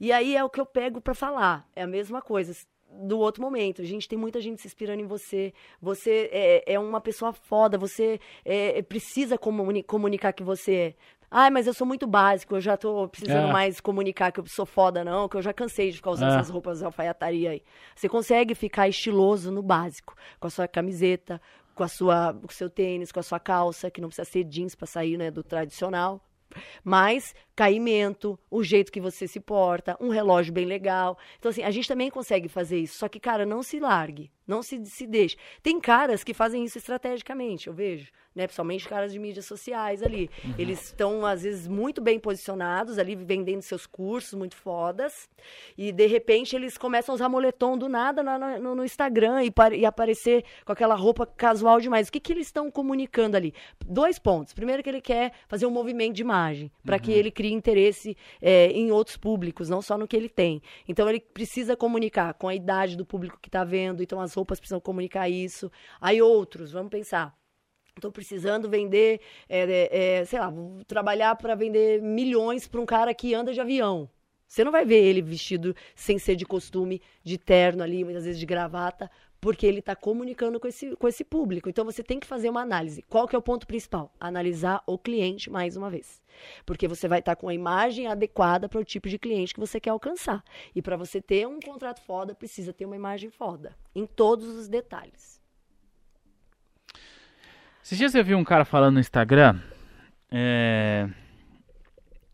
[0.00, 1.68] E aí é o que eu pego para falar.
[1.74, 2.52] É a mesma coisa
[2.92, 3.82] do outro momento.
[3.82, 5.52] A gente tem muita gente se inspirando em você.
[5.80, 7.78] Você é, é uma pessoa foda.
[7.78, 10.94] Você é precisa comuni comunicar que você é.
[11.34, 13.52] Ai, mas eu sou muito básico, eu já tô precisando é.
[13.52, 16.34] mais comunicar que eu sou foda, não, que eu já cansei de ficar usando é.
[16.34, 17.62] essas roupas de alfaiataria aí.
[17.96, 21.40] Você consegue ficar estiloso no básico, com a sua camiseta,
[21.74, 24.44] com a sua, com o seu tênis, com a sua calça, que não precisa ser
[24.44, 26.20] jeans para sair, né, do tradicional.
[26.84, 31.18] Mas caimento, o jeito que você se porta, um relógio bem legal.
[31.38, 32.98] Então, assim, a gente também consegue fazer isso.
[32.98, 35.36] Só que, cara, não se largue, não se, se deixe.
[35.62, 38.46] Tem caras que fazem isso estrategicamente, eu vejo né?
[38.46, 40.30] Principalmente caras de mídias sociais ali.
[40.44, 40.54] Uhum.
[40.58, 45.28] Eles estão, às vezes, muito bem posicionados ali, vendendo seus cursos muito fodas.
[45.76, 49.52] E, de repente, eles começam a usar moletom do nada no, no, no Instagram e,
[49.76, 52.08] e, aparecer com aquela roupa casual demais.
[52.08, 53.54] O que, que eles estão comunicando ali?
[53.86, 54.54] Dois pontos.
[54.54, 57.02] Primeiro que ele quer fazer um movimento de imagem, para uhum.
[57.02, 60.62] que ele crie interesse é, em outros públicos, não só no que ele tem.
[60.88, 64.02] Então, ele precisa comunicar com a idade do público que está vendo.
[64.02, 65.70] Então, as roupas precisam comunicar isso.
[66.00, 67.34] Aí, outros, vamos pensar
[67.94, 72.86] Estou precisando vender, é, é, é, sei lá, vou trabalhar para vender milhões para um
[72.86, 74.08] cara que anda de avião.
[74.48, 78.40] Você não vai ver ele vestido sem ser de costume, de terno ali, muitas vezes
[78.40, 79.10] de gravata,
[79.42, 81.68] porque ele está comunicando com esse, com esse público.
[81.68, 83.02] Então você tem que fazer uma análise.
[83.02, 84.14] Qual que é o ponto principal?
[84.20, 86.22] Analisar o cliente mais uma vez.
[86.64, 89.58] Porque você vai estar tá com a imagem adequada para o tipo de cliente que
[89.58, 90.44] você quer alcançar.
[90.72, 93.76] E para você ter um contrato foda, precisa ter uma imagem foda.
[93.92, 95.42] Em todos os detalhes.
[97.82, 99.60] Esses dias eu vi um cara falando no Instagram.
[100.30, 101.10] É...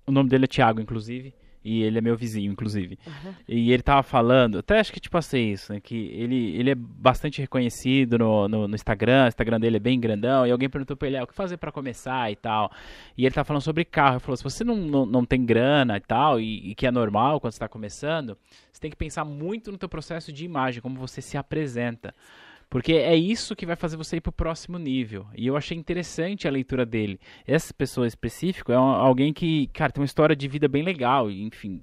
[0.07, 1.35] O nome dele é Thiago, inclusive.
[1.69, 2.99] E ele é meu vizinho, inclusive.
[3.07, 3.35] Uhum.
[3.47, 5.81] E ele tava falando, até acho que te passei isso, né?
[5.81, 10.01] Que ele, ele é bastante reconhecido no, no, no Instagram, o Instagram dele é bem
[10.01, 10.47] grandão.
[10.47, 12.73] E alguém perguntou pra ele, ah, o que fazer para começar e tal.
[13.19, 14.15] E ele tava falando sobre carro.
[14.15, 16.91] Ele falou, se você não, não, não tem grana e tal, e, e que é
[16.91, 18.39] normal quando você tá começando,
[18.73, 22.15] você tem que pensar muito no teu processo de imagem, como você se apresenta.
[22.71, 25.27] Porque é isso que vai fazer você ir para o próximo nível.
[25.35, 27.19] E eu achei interessante a leitura dele.
[27.47, 31.31] Essa pessoa específica é alguém que, cara, tem uma história de vida bem legal.
[31.31, 31.83] Enfim,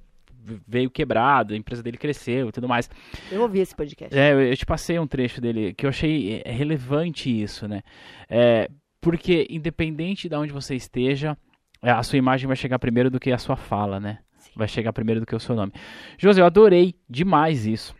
[0.68, 2.90] veio quebrado, a empresa dele cresceu e tudo mais.
[3.32, 4.16] Eu ouvi esse podcast.
[4.16, 7.82] É, eu te passei um trecho dele que eu achei é, relevante isso, né?
[8.30, 8.70] É,
[9.02, 11.38] porque independente de onde você esteja,
[11.82, 14.20] é, a sua imagem vai chegar primeiro do que a sua fala, né?
[14.38, 14.52] Sim.
[14.56, 15.72] Vai chegar primeiro do que o seu nome.
[16.18, 17.96] José, eu adorei demais isso.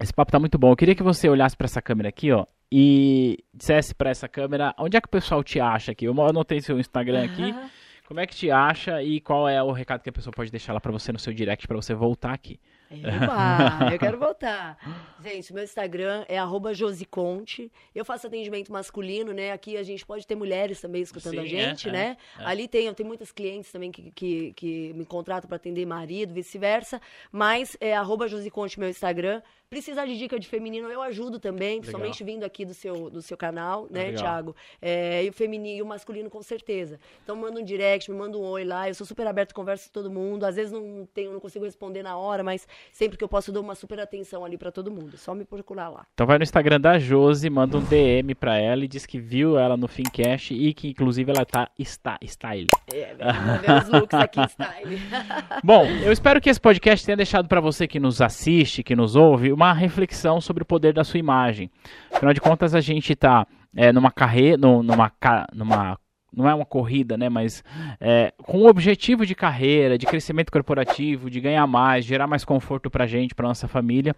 [0.00, 0.70] Esse papo tá muito bom.
[0.70, 4.74] Eu queria que você olhasse para essa câmera aqui, ó, e dissesse para essa câmera
[4.78, 6.06] onde é que o pessoal te acha aqui.
[6.06, 7.42] Eu anotei seu Instagram aqui.
[7.42, 7.68] Uhum.
[8.06, 10.74] Como é que te acha e qual é o recado que a pessoa pode deixar
[10.74, 12.60] lá para você no seu direct para você voltar aqui?
[12.90, 14.76] Eba, eu quero voltar.
[15.22, 16.38] Gente, meu Instagram é
[16.74, 17.72] josiconte.
[17.94, 19.52] Eu faço atendimento masculino, né?
[19.52, 22.16] Aqui a gente pode ter mulheres também escutando Sim, a gente, é, né?
[22.38, 22.46] É, é.
[22.46, 26.34] Ali tem, eu tenho muitas clientes também que, que, que me contratam para atender marido,
[26.34, 27.00] vice-versa.
[27.32, 27.94] Mas é
[28.28, 29.40] josiconte meu Instagram.
[29.74, 32.34] Precisar de dica de feminino, eu ajudo também, principalmente Legal.
[32.36, 34.22] vindo aqui do seu, do seu canal, né, Legal.
[34.22, 34.56] Thiago?
[34.80, 37.00] É, e o feminino e o masculino, com certeza.
[37.24, 38.88] Então, manda um direct, me manda um oi lá.
[38.88, 40.44] Eu sou super aberto, converso com todo mundo.
[40.44, 43.54] Às vezes não, tenho, não consigo responder na hora, mas sempre que eu posso, eu
[43.54, 45.16] dou uma super atenção ali para todo mundo.
[45.16, 46.06] Só me procurar lá.
[46.14, 49.58] Então, vai no Instagram da Josi, manda um DM para ela e diz que viu
[49.58, 52.68] ela no Fincast e que, inclusive, ela tá está, style.
[52.92, 53.12] É,
[53.60, 55.00] ver os looks aqui style.
[55.64, 59.16] Bom, eu espero que esse podcast tenha deixado para você que nos assiste, que nos
[59.16, 61.70] ouve, uma uma reflexão sobre o poder da sua imagem.
[62.12, 65.12] Afinal de contas, a gente está é, numa carreira, numa,
[65.52, 65.98] numa
[66.36, 67.28] não é uma corrida, né?
[67.28, 67.62] Mas
[68.00, 72.90] é, com o objetivo de carreira, de crescimento corporativo, de ganhar mais, gerar mais conforto
[72.90, 74.14] para a gente, para nossa família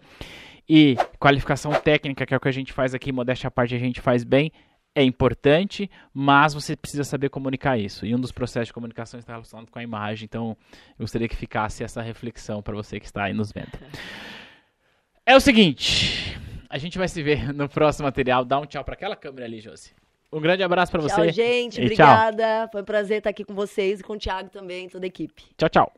[0.67, 3.79] e qualificação técnica, que é o que a gente faz aqui, modéstia à parte, a
[3.79, 4.51] gente faz bem.
[4.93, 8.03] É importante, mas você precisa saber comunicar isso.
[8.03, 10.25] E um dos processos de comunicação está relacionado com a imagem.
[10.25, 10.57] Então,
[10.97, 13.77] eu gostaria que ficasse essa reflexão para você que está aí nos vendo.
[15.27, 18.45] É o seguinte, a gente vai se ver no próximo material.
[18.45, 19.91] Dá um tchau para aquela câmera ali, Josi.
[20.31, 21.15] Um grande abraço para você.
[21.15, 21.81] Tchau, gente.
[21.81, 22.43] E obrigada.
[22.61, 22.69] Tchau.
[22.71, 25.43] Foi um prazer estar aqui com vocês e com o Thiago também, toda a equipe.
[25.57, 25.93] Tchau, tchau.